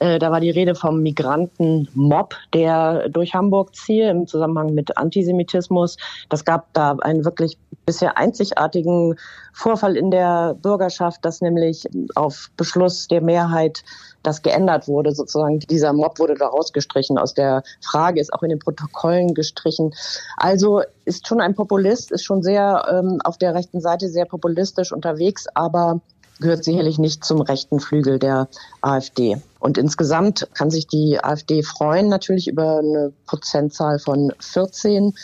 da 0.00 0.30
war 0.30 0.40
die 0.40 0.50
Rede 0.50 0.74
vom 0.74 1.02
Migrantenmob, 1.02 2.34
der 2.54 3.10
durch 3.10 3.34
Hamburg 3.34 3.76
ziehe 3.76 4.10
im 4.10 4.26
Zusammenhang 4.26 4.74
mit 4.74 4.96
Antisemitismus. 4.96 5.98
Das 6.30 6.46
gab 6.46 6.72
da 6.72 6.96
einen 7.00 7.26
wirklich 7.26 7.58
bisher 7.84 8.16
einzigartigen 8.16 9.16
Vorfall 9.52 9.96
in 9.96 10.10
der 10.10 10.54
Bürgerschaft, 10.54 11.24
dass 11.24 11.42
nämlich 11.42 11.86
auf 12.14 12.50
Beschluss 12.56 13.08
der 13.08 13.20
Mehrheit 13.20 13.82
das 14.22 14.42
geändert 14.42 14.88
wurde. 14.88 15.12
Sozusagen 15.14 15.60
dieser 15.60 15.92
Mob 15.92 16.18
wurde 16.18 16.34
da 16.34 16.46
rausgestrichen 16.46 17.18
aus 17.18 17.34
der 17.34 17.62
Frage, 17.82 18.20
ist 18.20 18.32
auch 18.32 18.42
in 18.42 18.50
den 18.50 18.58
Protokollen 18.58 19.34
gestrichen. 19.34 19.92
Also 20.36 20.82
ist 21.04 21.26
schon 21.26 21.40
ein 21.40 21.54
Populist, 21.54 22.10
ist 22.10 22.24
schon 22.24 22.42
sehr 22.42 22.84
ähm, 22.90 23.18
auf 23.24 23.38
der 23.38 23.54
rechten 23.54 23.80
Seite 23.80 24.08
sehr 24.08 24.24
populistisch 24.24 24.92
unterwegs, 24.92 25.46
aber 25.54 26.00
gehört 26.40 26.64
sicherlich 26.64 26.98
nicht 26.98 27.24
zum 27.24 27.42
rechten 27.42 27.80
Flügel 27.80 28.18
der 28.18 28.48
AfD. 28.80 29.36
Und 29.60 29.78
insgesamt 29.78 30.48
kann 30.54 30.70
sich 30.70 30.86
die 30.86 31.22
AfD 31.22 31.62
freuen, 31.62 32.08
natürlich 32.08 32.48
über 32.48 32.78
eine 32.78 33.12
Prozentzahl 33.26 33.98
von 33.98 34.32
14. 34.40 35.14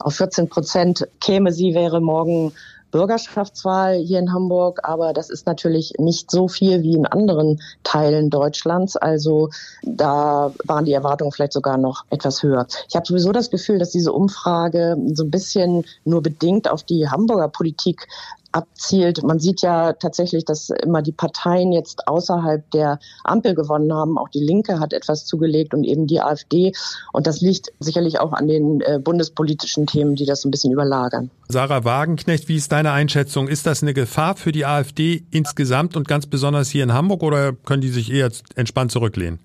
Auf 0.00 0.16
14 0.16 0.48
Prozent 0.48 1.08
käme 1.20 1.52
sie, 1.52 1.74
wäre 1.74 2.00
morgen 2.00 2.52
Bürgerschaftswahl 2.94 3.96
hier 3.96 4.20
in 4.20 4.32
Hamburg, 4.32 4.78
aber 4.84 5.12
das 5.12 5.28
ist 5.28 5.46
natürlich 5.46 5.94
nicht 5.98 6.30
so 6.30 6.46
viel 6.46 6.82
wie 6.84 6.94
in 6.94 7.06
anderen 7.06 7.60
Teilen 7.82 8.30
Deutschlands. 8.30 8.96
Also 8.96 9.50
da 9.82 10.52
waren 10.64 10.84
die 10.84 10.92
Erwartungen 10.92 11.32
vielleicht 11.32 11.54
sogar 11.54 11.76
noch 11.76 12.04
etwas 12.10 12.44
höher. 12.44 12.68
Ich 12.88 12.94
habe 12.94 13.04
sowieso 13.04 13.32
das 13.32 13.50
Gefühl, 13.50 13.80
dass 13.80 13.90
diese 13.90 14.12
Umfrage 14.12 14.96
so 15.12 15.24
ein 15.24 15.30
bisschen 15.32 15.84
nur 16.04 16.22
bedingt 16.22 16.70
auf 16.70 16.84
die 16.84 17.08
Hamburger 17.08 17.48
Politik 17.48 18.06
abzielt. 18.54 19.22
Man 19.22 19.40
sieht 19.40 19.62
ja 19.62 19.92
tatsächlich, 19.94 20.44
dass 20.44 20.70
immer 20.70 21.02
die 21.02 21.12
Parteien 21.12 21.72
jetzt 21.72 22.06
außerhalb 22.06 22.70
der 22.70 23.00
Ampel 23.24 23.54
gewonnen 23.54 23.92
haben. 23.92 24.16
Auch 24.16 24.28
die 24.28 24.40
Linke 24.40 24.78
hat 24.78 24.92
etwas 24.92 25.26
zugelegt 25.26 25.74
und 25.74 25.84
eben 25.84 26.06
die 26.06 26.20
AfD. 26.20 26.72
Und 27.12 27.26
das 27.26 27.40
liegt 27.40 27.72
sicherlich 27.80 28.20
auch 28.20 28.32
an 28.32 28.46
den 28.46 28.80
äh, 28.80 28.98
bundespolitischen 28.98 29.86
Themen, 29.86 30.14
die 30.14 30.24
das 30.24 30.44
ein 30.44 30.50
bisschen 30.50 30.72
überlagern. 30.72 31.30
Sarah 31.48 31.84
Wagenknecht, 31.84 32.48
wie 32.48 32.56
ist 32.56 32.70
deine 32.70 32.92
Einschätzung? 32.92 33.48
Ist 33.48 33.66
das 33.66 33.82
eine 33.82 33.92
Gefahr 33.92 34.36
für 34.36 34.52
die 34.52 34.64
AfD 34.64 35.24
insgesamt 35.30 35.96
und 35.96 36.06
ganz 36.06 36.26
besonders 36.26 36.68
hier 36.68 36.84
in 36.84 36.92
Hamburg 36.92 37.22
oder 37.22 37.52
können 37.52 37.82
die 37.82 37.88
sich 37.88 38.10
eher 38.12 38.30
entspannt 38.54 38.92
zurücklehnen? 38.92 39.40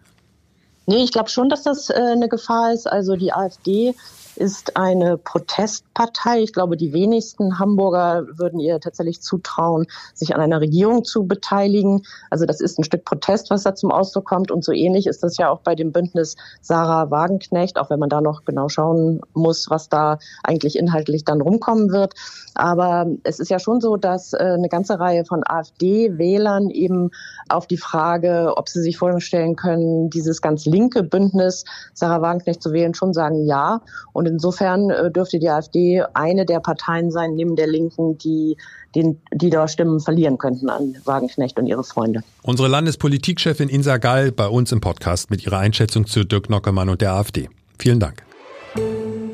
Nee, 0.86 1.04
ich 1.04 1.12
glaube 1.12 1.30
schon, 1.30 1.50
dass 1.50 1.64
das 1.64 1.90
äh, 1.90 1.94
eine 1.94 2.30
Gefahr 2.30 2.74
ist. 2.74 2.88
Also 2.88 3.16
die 3.16 3.34
AfD 3.34 3.96
ist 4.40 4.78
eine 4.78 5.18
Protestpartei. 5.18 6.40
Ich 6.42 6.54
glaube, 6.54 6.78
die 6.78 6.94
wenigsten 6.94 7.60
Hamburger 7.60 8.26
würden 8.38 8.60
ihr 8.60 8.80
tatsächlich 8.80 9.22
zutrauen, 9.22 9.86
sich 10.14 10.34
an 10.34 10.42
einer 10.42 10.62
Regierung 10.62 11.04
zu 11.04 11.28
beteiligen. 11.28 12.04
Also 12.30 12.46
das 12.46 12.62
ist 12.62 12.80
ein 12.80 12.84
Stück 12.84 13.04
Protest, 13.04 13.50
was 13.50 13.64
da 13.64 13.76
zum 13.76 13.92
Ausdruck 13.92 14.26
kommt. 14.26 14.52
Und 14.52 14.64
so 14.64 14.72
ähnlich 14.72 15.08
ist 15.08 15.24
das 15.24 15.38
ja 15.38 15.50
auch 15.50 15.60
bei 15.60 15.76
dem 15.76 15.92
Bündnis 15.92 16.38
Sarah 16.62 17.12
Wagenknecht, 17.12 17.78
auch 17.78 17.90
wenn 17.90 18.00
man 18.00 18.10
da 18.10 18.22
noch 18.22 18.46
genau 18.46 18.70
schauen 18.70 19.22
muss, 19.34 19.70
was 19.70 19.90
da 19.90 20.20
eigentlich 20.44 20.78
inhaltlich 20.78 21.26
dann 21.26 21.42
rumkommen 21.42 21.92
wird. 21.92 22.14
Aber 22.56 23.08
es 23.24 23.40
ist 23.40 23.50
ja 23.50 23.60
schon 23.60 23.82
so, 23.82 23.98
dass 23.98 24.34
äh, 24.34 24.38
eine 24.38 24.70
ganze 24.70 25.00
Reihe 25.00 25.26
von 25.26 25.44
AfD-Wählern 25.46 26.70
eben 26.70 27.12
auf 27.50 27.68
die 27.68 27.78
Frage, 27.78 28.54
ob 28.56 28.70
sie 28.70 28.82
sich 28.82 28.98
vorstellen 28.98 29.56
können, 29.56 30.10
dieses 30.10 30.42
ganz 30.42 30.66
linke 30.66 31.04
Bündnis 31.04 31.66
Sarah 31.94 32.22
Wagenknecht 32.22 32.64
zu 32.64 32.72
wählen, 32.72 32.94
schon 32.94 33.14
sagen 33.14 33.46
ja. 33.46 33.82
Und 34.14 34.29
insofern 34.30 34.90
äh, 34.90 35.12
dürfte 35.12 35.40
die 35.40 35.50
AfD 35.50 36.04
eine 36.14 36.46
der 36.46 36.60
Parteien 36.60 37.12
sein, 37.12 37.36
neben 37.36 37.56
der 37.56 37.68
Linken, 37.68 38.18
die, 38.18 38.58
den, 38.96 39.20
die 39.34 39.50
da 39.50 39.68
Stimmen 39.68 40.00
verlieren 40.00 40.38
könnten 40.38 40.70
an 40.70 40.96
Wagenknecht 41.06 41.60
und 41.60 41.68
ihre 41.68 41.84
Freunde. 41.84 42.24
Unsere 42.44 42.68
Landespolitikchefin 42.68 43.70
Insa 43.70 43.98
Gall 43.98 44.32
bei 44.32 44.48
uns 44.48 44.72
im 44.72 44.82
Podcast 44.82 45.30
mit 45.32 45.46
ihrer 45.46 45.60
Einschätzung 45.60 46.06
zu 46.06 46.24
Dirk 46.24 46.50
Nockemann 46.50 46.90
und 46.90 47.02
der 47.02 47.14
AfD. 47.14 47.50
Vielen 47.78 48.00
Dank. 48.00 48.24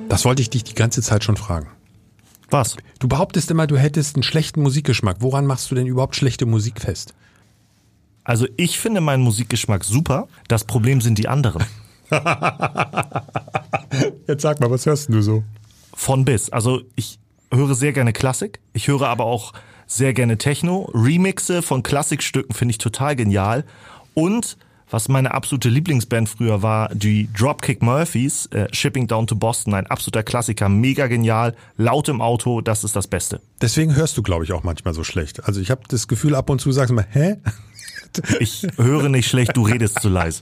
Das 0.09 0.25
wollte 0.25 0.41
ich 0.41 0.49
dich 0.49 0.63
die 0.63 0.75
ganze 0.75 1.01
Zeit 1.01 1.23
schon 1.23 1.37
fragen. 1.37 1.67
Was? 2.49 2.77
Du 2.99 3.07
behauptest 3.07 3.49
immer, 3.51 3.67
du 3.67 3.77
hättest 3.77 4.15
einen 4.15 4.23
schlechten 4.23 4.61
Musikgeschmack. 4.61 5.17
Woran 5.19 5.45
machst 5.45 5.69
du 5.71 5.75
denn 5.75 5.87
überhaupt 5.87 6.15
schlechte 6.15 6.45
Musik 6.45 6.79
fest? 6.79 7.13
Also 8.23 8.47
ich 8.57 8.79
finde 8.79 9.01
meinen 9.01 9.23
Musikgeschmack 9.23 9.83
super. 9.83 10.27
Das 10.47 10.63
Problem 10.63 11.01
sind 11.01 11.17
die 11.17 11.27
anderen. 11.27 11.63
Jetzt 14.27 14.41
sag 14.41 14.59
mal, 14.59 14.69
was 14.69 14.85
hörst 14.85 15.09
du 15.09 15.21
so? 15.21 15.43
Von 15.93 16.25
bis. 16.25 16.51
Also 16.51 16.81
ich 16.95 17.19
höre 17.51 17.75
sehr 17.75 17.93
gerne 17.93 18.13
Klassik. 18.13 18.59
Ich 18.73 18.87
höre 18.87 19.07
aber 19.07 19.25
auch 19.25 19.53
sehr 19.87 20.13
gerne 20.13 20.37
Techno. 20.37 20.89
Remixe 20.93 21.61
von 21.61 21.83
Klassikstücken 21.83 22.53
finde 22.53 22.71
ich 22.71 22.77
total 22.77 23.15
genial. 23.15 23.63
Und 24.13 24.57
was 24.89 25.09
meine 25.09 25.33
absolute 25.33 25.69
Lieblingsband 25.69 26.29
früher 26.29 26.61
war, 26.61 26.93
die 26.93 27.27
Dropkick 27.33 27.81
Murphys, 27.81 28.45
äh, 28.47 28.67
Shipping 28.71 29.07
Down 29.07 29.27
to 29.27 29.35
Boston, 29.35 29.73
ein 29.73 29.87
absoluter 29.87 30.23
Klassiker, 30.23 30.69
mega 30.69 31.07
genial, 31.07 31.55
laut 31.77 32.07
im 32.07 32.21
Auto, 32.21 32.61
das 32.61 32.83
ist 32.83 32.95
das 32.95 33.07
Beste. 33.07 33.41
Deswegen 33.61 33.95
hörst 33.95 34.17
du, 34.17 34.21
glaube 34.21 34.43
ich, 34.43 34.53
auch 34.53 34.63
manchmal 34.63 34.93
so 34.93 35.03
schlecht. 35.03 35.43
Also 35.45 35.59
ich 35.59 35.71
habe 35.71 35.81
das 35.87 36.07
Gefühl, 36.07 36.35
ab 36.35 36.49
und 36.49 36.61
zu 36.61 36.71
sagst 36.71 36.91
du 36.91 36.93
mal, 36.93 37.07
hä? 37.11 37.37
Ich 38.39 38.67
höre 38.77 39.09
nicht 39.09 39.27
schlecht, 39.29 39.55
du 39.55 39.63
redest 39.63 40.01
zu 40.01 40.09
leise. 40.09 40.41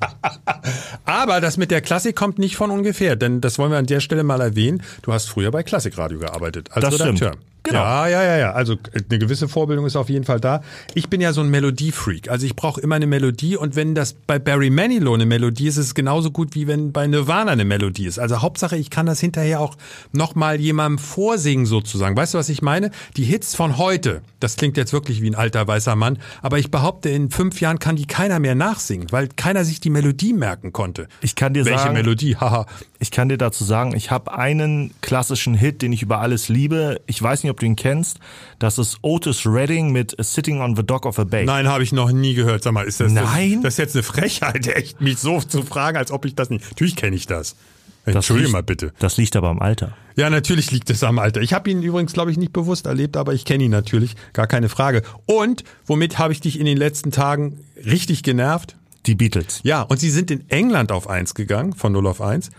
Aber 1.06 1.42
das 1.42 1.58
mit 1.58 1.72
der 1.72 1.82
Klassik 1.82 2.16
kommt 2.16 2.40
nicht 2.40 2.56
von 2.56 2.72
ungefähr, 2.72 3.16
denn 3.16 3.42
das 3.42 3.58
wollen 3.60 3.72
wir 3.72 3.78
an 3.78 3.86
der 3.86 4.00
Stelle 4.00 4.24
mal 4.24 4.42
erwähnen. 4.42 4.82
Du 5.02 5.14
hast 5.14 5.28
früher 5.30 5.52
bei 5.52 5.64
Klassikradio 5.64 6.20
gearbeitet 6.20 6.70
als 6.72 6.86
Das 6.86 6.94
Redakteur. 6.96 7.30
stimmt. 7.34 7.46
Genau. 7.66 7.80
Ja, 7.80 8.08
ja, 8.10 8.24
ja, 8.24 8.38
ja. 8.38 8.52
Also 8.52 8.76
eine 8.94 9.20
gewisse 9.20 9.48
Vorbildung 9.48 9.86
ist 9.86 9.96
auf 9.96 10.10
jeden 10.10 10.26
Fall 10.26 10.42
da. 10.42 10.62
Ich 10.96 11.10
bin 11.10 11.22
ja 11.22 11.32
so 11.32 11.40
ein 11.40 11.48
Melodiefreak. 11.50 12.30
Also 12.30 12.46
ich 12.46 12.58
brauche 12.58 12.82
immer 12.82 12.96
eine 12.96 13.08
Melodie 13.08 13.56
und 13.56 13.78
wenn 13.78 13.96
das 13.96 14.12
bei 14.12 14.38
Barry 14.38 14.70
Manilow 14.70 15.14
eine 15.14 15.26
Melodie 15.26 15.68
ist, 15.68 15.78
ist 15.78 15.86
es 15.86 15.96
genauso 15.96 16.30
gut 16.32 16.56
wie 16.56 16.68
wenn 16.68 16.92
bei 16.92 17.08
Nirvana 17.08 17.52
eine 17.54 17.64
Melodie 17.64 18.06
ist. 18.06 18.20
Also 18.20 18.42
Hauptsache, 18.42 18.76
ich 18.76 18.90
kann 18.90 19.06
das 19.06 19.22
hinterher 19.22 19.62
auch 19.62 19.78
nochmal 20.12 20.60
jemandem 20.60 21.00
vorsingen 21.00 21.66
sozusagen. 21.66 22.18
Weißt 22.18 22.34
du, 22.34 22.38
was 22.38 22.50
ich 22.50 22.62
meine? 22.62 22.92
Die 23.16 23.24
Hits 23.24 23.56
von 23.56 23.78
heute, 23.78 24.24
das 24.42 24.58
klingt 24.58 24.76
jetzt 24.76 24.92
wirklich 24.92 25.22
wie 25.22 25.30
ein 25.30 25.36
alter 25.36 25.66
weißer 25.66 25.96
Mann, 25.96 26.20
aber 26.42 26.60
ich 26.60 26.70
behaupte, 26.70 27.08
in 27.08 27.30
fünf 27.32 27.62
Jahren 27.64 27.80
kann 27.80 27.96
die 27.96 28.06
keiner 28.06 28.40
mehr 28.40 28.56
nachsingen, 28.56 29.12
weil 29.12 29.28
keiner 29.28 29.66
sich 29.66 29.80
die 29.80 29.90
Melodie 29.90 30.34
merken 30.34 30.72
konnte. 30.72 31.08
Ich 31.22 31.36
kann 31.36 31.54
dir 31.54 31.66
Welche 31.66 31.80
sagen, 31.80 31.94
Melodie? 31.94 32.36
Haha. 32.36 32.66
ich 33.00 33.10
kann 33.12 33.30
dir 33.30 33.38
dazu 33.38 33.64
sagen, 33.64 33.96
ich 33.96 34.12
habe 34.12 34.38
einen 34.38 34.94
klassischen 35.02 35.56
Hit, 35.56 35.82
den 35.82 35.92
ich 35.92 36.04
über 36.04 36.20
alles 36.20 36.50
liebe. 36.50 37.02
Ich 37.08 37.22
weiß 37.22 37.44
nicht, 37.44 37.52
ob 37.52 37.60
du 37.60 37.66
ihn 37.66 37.76
kennst. 37.76 38.20
Das 38.60 38.78
ist 38.78 39.00
Otis 39.02 39.46
Redding 39.46 39.92
mit 39.92 40.16
Sitting 40.20 40.62
on 40.62 40.76
the 40.76 40.84
Dock 40.84 41.06
of 41.06 41.18
a 41.20 41.24
Bay. 41.24 41.46
Nein, 41.46 41.68
habe 41.68 41.84
ich 41.84 41.92
noch 41.92 42.12
nie 42.12 42.34
gehört. 42.34 42.64
Sag 42.64 42.74
mal, 42.74 42.86
ist 42.86 43.00
das, 43.00 43.12
Nein? 43.12 43.56
das, 43.56 43.64
das 43.64 43.74
ist 43.74 43.78
jetzt 43.80 43.96
eine 43.96 44.04
Frechheit, 44.04 44.68
echt, 44.76 45.02
mich 45.02 45.18
so 45.18 45.42
zu 45.42 45.64
fragen, 45.64 45.98
als 45.98 46.12
ob 46.12 46.26
ich 46.26 46.36
das 46.36 46.50
nicht. 46.50 46.64
Natürlich 46.70 46.96
kenne 46.96 47.16
ich 47.16 47.26
das. 47.26 47.56
Entschuldige 48.06 48.48
liegt- 48.48 48.54
mal 48.54 48.64
bitte. 48.64 48.94
Das 49.00 49.18
liegt 49.18 49.36
aber 49.36 49.50
am 49.50 49.60
Alter. 49.60 49.96
Ja, 50.16 50.30
natürlich 50.30 50.72
liegt 50.72 50.90
es 50.90 51.04
am 51.04 51.20
Alter. 51.20 51.42
Ich 51.42 51.54
habe 51.54 51.70
ihn 51.70 51.82
übrigens, 51.82 52.14
glaube 52.14 52.32
ich, 52.32 52.38
nicht 52.38 52.54
bewusst 52.54 52.86
erlebt, 52.86 53.18
aber 53.18 53.34
ich 53.34 53.46
kenne 53.46 53.64
ihn 53.64 53.72
natürlich, 53.72 54.16
gar 54.34 54.48
keine 54.48 54.70
Frage. 54.70 55.02
Und 55.26 55.64
womit 55.86 56.20
habe 56.20 56.34
ich 56.34 56.42
dich 56.42 56.60
in 56.60 56.66
den 56.66 56.78
letzten 56.78 57.12
Tagen 57.12 57.60
richtig 57.86 58.22
genervt? 58.24 58.76
Die 59.06 59.16
Beatles. 59.16 59.60
Ja, 59.64 59.82
und 59.82 60.00
sie 60.00 60.10
sind 60.10 60.32
in 60.32 60.50
England 60.50 60.92
auf 60.92 61.10
eins 61.10 61.34
gegangen, 61.34 61.74
von 61.74 61.92
0 61.92 62.08
auf 62.08 62.22
1. 62.22 62.52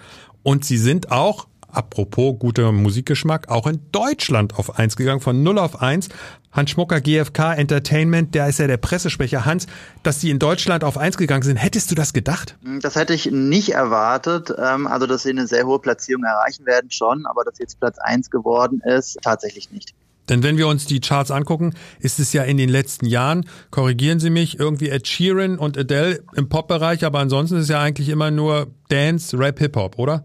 Und 0.42 0.64
sie 0.64 0.76
sind 0.78 1.10
auch, 1.10 1.46
apropos 1.76 2.38
guter 2.38 2.72
Musikgeschmack, 2.72 3.48
auch 3.48 3.66
in 3.66 3.80
Deutschland 3.92 4.58
auf 4.58 4.78
eins 4.78 4.96
gegangen, 4.96 5.20
von 5.20 5.42
0 5.42 5.58
auf 5.58 5.82
1. 5.82 6.08
Hans 6.52 6.70
Schmucker, 6.70 7.00
GfK 7.00 7.54
Entertainment, 7.54 8.34
der 8.34 8.48
ist 8.48 8.58
ja 8.60 8.66
der 8.66 8.76
Pressesprecher. 8.76 9.44
Hans, 9.44 9.66
dass 10.02 10.20
die 10.20 10.30
in 10.30 10.38
Deutschland 10.38 10.84
auf 10.84 10.96
eins 10.96 11.16
gegangen 11.16 11.42
sind, 11.42 11.56
hättest 11.56 11.90
du 11.90 11.94
das 11.94 12.12
gedacht? 12.12 12.56
Das 12.80 12.94
hätte 12.94 13.12
ich 13.12 13.30
nicht 13.30 13.70
erwartet. 13.70 14.54
Ähm, 14.56 14.86
Also, 14.86 15.06
dass 15.06 15.24
sie 15.24 15.30
eine 15.30 15.46
sehr 15.46 15.66
hohe 15.66 15.80
Platzierung 15.80 16.24
erreichen 16.24 16.64
werden, 16.66 16.90
schon. 16.90 17.26
Aber 17.26 17.42
dass 17.44 17.58
jetzt 17.58 17.80
Platz 17.80 17.98
eins 17.98 18.30
geworden 18.30 18.80
ist, 18.84 19.18
tatsächlich 19.22 19.70
nicht. 19.72 19.94
Denn 20.28 20.42
wenn 20.42 20.56
wir 20.56 20.68
uns 20.68 20.86
die 20.86 21.00
Charts 21.00 21.30
angucken, 21.30 21.74
ist 22.00 22.18
es 22.18 22.32
ja 22.32 22.44
in 22.44 22.56
den 22.56 22.68
letzten 22.68 23.06
Jahren, 23.06 23.46
korrigieren 23.70 24.20
Sie 24.20 24.30
mich, 24.30 24.58
irgendwie 24.58 24.88
Ed 24.88 25.06
Sheeran 25.06 25.58
und 25.58 25.76
Adele 25.76 26.22
im 26.34 26.48
Pop-Bereich, 26.48 27.04
aber 27.04 27.18
ansonsten 27.18 27.56
ist 27.56 27.64
es 27.64 27.68
ja 27.68 27.80
eigentlich 27.80 28.08
immer 28.08 28.30
nur 28.30 28.68
Dance, 28.88 29.38
Rap, 29.38 29.58
Hip-Hop, 29.58 29.98
oder? 29.98 30.24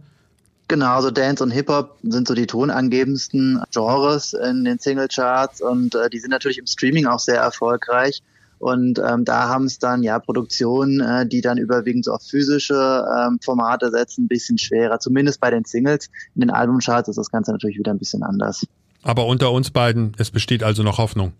Genau, 0.70 0.96
also 0.96 1.10
Dance 1.10 1.44
und 1.44 1.50
Hip-Hop 1.50 1.98
sind 2.04 2.28
so 2.28 2.36
die 2.36 2.46
tonangebendsten 2.46 3.64
Genres 3.72 4.34
in 4.34 4.66
den 4.66 4.78
Singlecharts 4.78 5.62
und 5.62 5.96
äh, 5.96 6.12
die 6.12 6.20
sind 6.20 6.30
natürlich 6.30 6.60
im 6.60 6.68
Streaming 6.68 7.08
auch 7.08 7.18
sehr 7.18 7.38
erfolgreich. 7.38 8.22
Und 8.60 9.00
ähm, 9.00 9.26
da 9.26 9.48
haben 9.48 9.66
es 9.66 9.80
dann 9.80 10.04
ja 10.04 10.20
Produktionen, 10.20 11.00
äh, 11.00 11.26
die 11.26 11.42
dann 11.42 11.58
überwiegend 11.58 12.06
so 12.06 12.12
auf 12.12 12.22
physische 12.22 12.76
ähm, 12.76 13.40
Formate 13.44 13.90
setzen, 13.90 14.26
ein 14.26 14.28
bisschen 14.28 14.60
schwerer. 14.60 15.00
Zumindest 15.00 15.40
bei 15.40 15.50
den 15.50 15.66
Singles. 15.66 16.12
In 16.36 16.42
den 16.42 16.52
Albumcharts 16.52 17.10
ist 17.10 17.18
das 17.18 17.32
Ganze 17.32 17.52
natürlich 17.52 17.80
wieder 17.80 17.92
ein 17.92 17.98
bisschen 17.98 18.22
anders. 18.22 18.64
Aber 19.02 19.26
unter 19.26 19.52
uns 19.52 19.72
beiden, 19.72 20.12
es 20.20 20.30
besteht 20.30 20.62
also 20.62 20.84
noch 20.84 21.00
Hoffnung. 21.00 21.34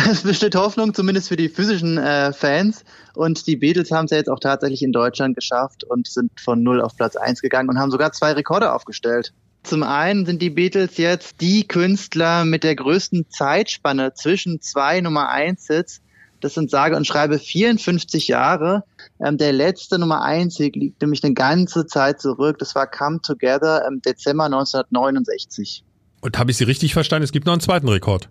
Es 0.10 0.22
besteht 0.22 0.54
Hoffnung, 0.54 0.94
zumindest 0.94 1.28
für 1.28 1.36
die 1.36 1.48
physischen 1.48 1.98
äh, 1.98 2.32
Fans. 2.32 2.84
Und 3.14 3.46
die 3.46 3.56
Beatles 3.56 3.90
haben 3.90 4.04
es 4.06 4.10
ja 4.10 4.18
jetzt 4.18 4.30
auch 4.30 4.40
tatsächlich 4.40 4.82
in 4.82 4.92
Deutschland 4.92 5.34
geschafft 5.34 5.84
und 5.84 6.06
sind 6.06 6.30
von 6.40 6.62
0 6.62 6.80
auf 6.80 6.96
Platz 6.96 7.16
1 7.16 7.42
gegangen 7.42 7.68
und 7.68 7.78
haben 7.78 7.90
sogar 7.90 8.12
zwei 8.12 8.32
Rekorde 8.32 8.72
aufgestellt. 8.72 9.32
Zum 9.62 9.82
einen 9.82 10.24
sind 10.24 10.40
die 10.40 10.50
Beatles 10.50 10.96
jetzt 10.96 11.40
die 11.40 11.66
Künstler 11.68 12.44
mit 12.44 12.64
der 12.64 12.76
größten 12.76 13.26
Zeitspanne 13.28 14.14
zwischen 14.14 14.60
zwei 14.60 15.00
Nummer 15.00 15.28
1 15.28 15.66
Hits. 15.66 16.00
Das 16.40 16.54
sind 16.54 16.70
sage 16.70 16.96
und 16.96 17.06
schreibe 17.06 17.38
54 17.38 18.28
Jahre. 18.28 18.84
Ähm, 19.22 19.36
der 19.36 19.52
letzte 19.52 19.98
Nummer 19.98 20.22
1 20.22 20.56
Hit 20.56 20.76
liegt 20.76 21.02
nämlich 21.02 21.22
eine 21.22 21.34
ganze 21.34 21.86
Zeit 21.86 22.20
zurück. 22.20 22.58
Das 22.58 22.74
war 22.74 22.86
Come 22.86 23.20
Together 23.20 23.86
im 23.86 24.00
Dezember 24.00 24.44
1969. 24.44 25.84
Und 26.22 26.38
habe 26.38 26.50
ich 26.50 26.56
Sie 26.56 26.64
richtig 26.64 26.94
verstanden? 26.94 27.24
Es 27.24 27.32
gibt 27.32 27.44
noch 27.44 27.52
einen 27.52 27.60
zweiten 27.60 27.88
Rekord. 27.88 28.30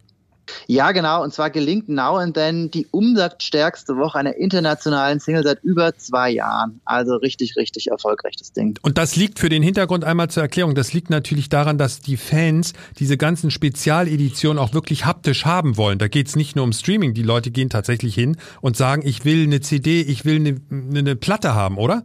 Ja, 0.67 0.91
genau. 0.91 1.23
Und 1.23 1.33
zwar 1.33 1.49
gelingt 1.49 1.89
Now 1.89 2.17
and 2.17 2.33
Then 2.33 2.71
die 2.71 2.87
umsatzstärkste 2.91 3.97
Woche 3.97 4.19
einer 4.19 4.35
internationalen 4.35 5.19
Single 5.19 5.43
seit 5.43 5.63
über 5.63 5.95
zwei 5.95 6.29
Jahren. 6.29 6.81
Also 6.85 7.15
richtig, 7.15 7.55
richtig 7.57 7.87
erfolgreich 7.87 8.35
das 8.37 8.51
Ding. 8.51 8.77
Und 8.81 8.97
das 8.97 9.15
liegt 9.15 9.39
für 9.39 9.49
den 9.49 9.63
Hintergrund 9.63 10.03
einmal 10.03 10.29
zur 10.29 10.43
Erklärung. 10.43 10.75
Das 10.75 10.93
liegt 10.93 11.09
natürlich 11.09 11.49
daran, 11.49 11.77
dass 11.77 11.99
die 12.01 12.17
Fans 12.17 12.73
diese 12.99 13.17
ganzen 13.17 13.51
Spezialeditionen 13.51 14.59
auch 14.61 14.73
wirklich 14.73 15.05
haptisch 15.05 15.45
haben 15.45 15.77
wollen. 15.77 15.99
Da 15.99 16.07
geht's 16.07 16.35
nicht 16.35 16.55
nur 16.55 16.65
um 16.65 16.73
Streaming. 16.73 17.13
Die 17.13 17.23
Leute 17.23 17.51
gehen 17.51 17.69
tatsächlich 17.69 18.15
hin 18.15 18.37
und 18.61 18.77
sagen, 18.77 19.01
ich 19.05 19.25
will 19.25 19.43
eine 19.43 19.61
CD, 19.61 20.01
ich 20.01 20.25
will 20.25 20.35
eine, 20.35 20.61
eine 20.71 21.15
Platte 21.15 21.55
haben, 21.55 21.77
oder? 21.77 22.03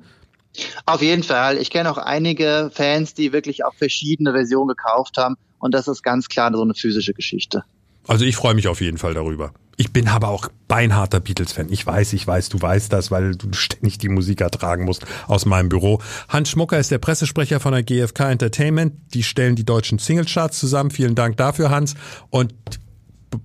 Auf 0.86 1.02
jeden 1.02 1.22
Fall. 1.22 1.58
Ich 1.58 1.70
kenne 1.70 1.90
auch 1.90 1.98
einige 1.98 2.70
Fans, 2.72 3.14
die 3.14 3.32
wirklich 3.32 3.64
auch 3.64 3.74
verschiedene 3.74 4.32
Versionen 4.32 4.68
gekauft 4.68 5.16
haben. 5.16 5.36
Und 5.58 5.74
das 5.74 5.88
ist 5.88 6.02
ganz 6.02 6.28
klar 6.28 6.52
so 6.52 6.62
eine 6.62 6.74
physische 6.74 7.14
Geschichte. 7.14 7.64
Also 8.06 8.24
ich 8.24 8.36
freue 8.36 8.54
mich 8.54 8.68
auf 8.68 8.80
jeden 8.80 8.98
Fall 8.98 9.14
darüber. 9.14 9.52
Ich 9.76 9.92
bin 9.92 10.06
aber 10.06 10.28
auch 10.28 10.48
beinharter 10.68 11.20
Beatles-Fan. 11.20 11.66
Ich 11.70 11.84
weiß, 11.84 12.12
ich 12.12 12.26
weiß, 12.26 12.48
du 12.48 12.60
weißt 12.60 12.92
das, 12.92 13.10
weil 13.10 13.34
du 13.34 13.52
ständig 13.52 13.98
die 13.98 14.08
Musik 14.08 14.40
ertragen 14.40 14.84
musst 14.84 15.04
aus 15.26 15.46
meinem 15.46 15.68
Büro. 15.68 16.00
Hans 16.28 16.50
Schmucker 16.50 16.78
ist 16.78 16.90
der 16.90 16.98
Pressesprecher 16.98 17.58
von 17.60 17.72
der 17.72 17.82
GfK 17.82 18.30
Entertainment. 18.30 18.94
Die 19.14 19.22
stellen 19.22 19.56
die 19.56 19.64
deutschen 19.64 19.98
Singlecharts 19.98 20.60
zusammen. 20.60 20.90
Vielen 20.90 21.14
Dank 21.14 21.36
dafür, 21.36 21.70
Hans. 21.70 21.94
Und 22.30 22.54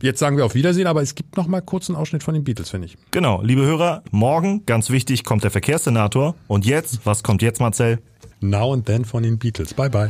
jetzt 0.02 0.20
sagen 0.20 0.38
wir 0.38 0.46
auf 0.46 0.54
Wiedersehen, 0.54 0.88
aber 0.88 1.02
es 1.02 1.16
gibt 1.16 1.36
noch 1.36 1.48
mal 1.48 1.62
kurz 1.62 1.90
einen 1.90 1.96
Ausschnitt 1.96 2.24
von 2.24 2.36
den 2.36 2.44
Beatles, 2.44 2.70
finde 2.70 2.88
ich. 2.88 2.98
Genau, 3.12 3.42
liebe 3.42 3.66
Hörer, 3.66 4.04
morgen, 4.12 4.66
ganz 4.66 4.92
wichtig, 4.92 5.24
kommt 5.24 5.44
der 5.44 5.52
Verkehrssenator. 5.52 6.36
Und 6.48 6.66
jetzt, 6.66 7.06
was 7.06 7.24
kommt 7.24 7.42
jetzt, 7.42 7.60
Marcel? 7.60 8.00
Now 8.40 8.74
and 8.74 8.86
Then 8.86 9.04
von 9.04 9.24
den 9.24 9.40
Beatles. 9.40 9.74
Bye, 9.74 9.90
bye. 9.90 10.10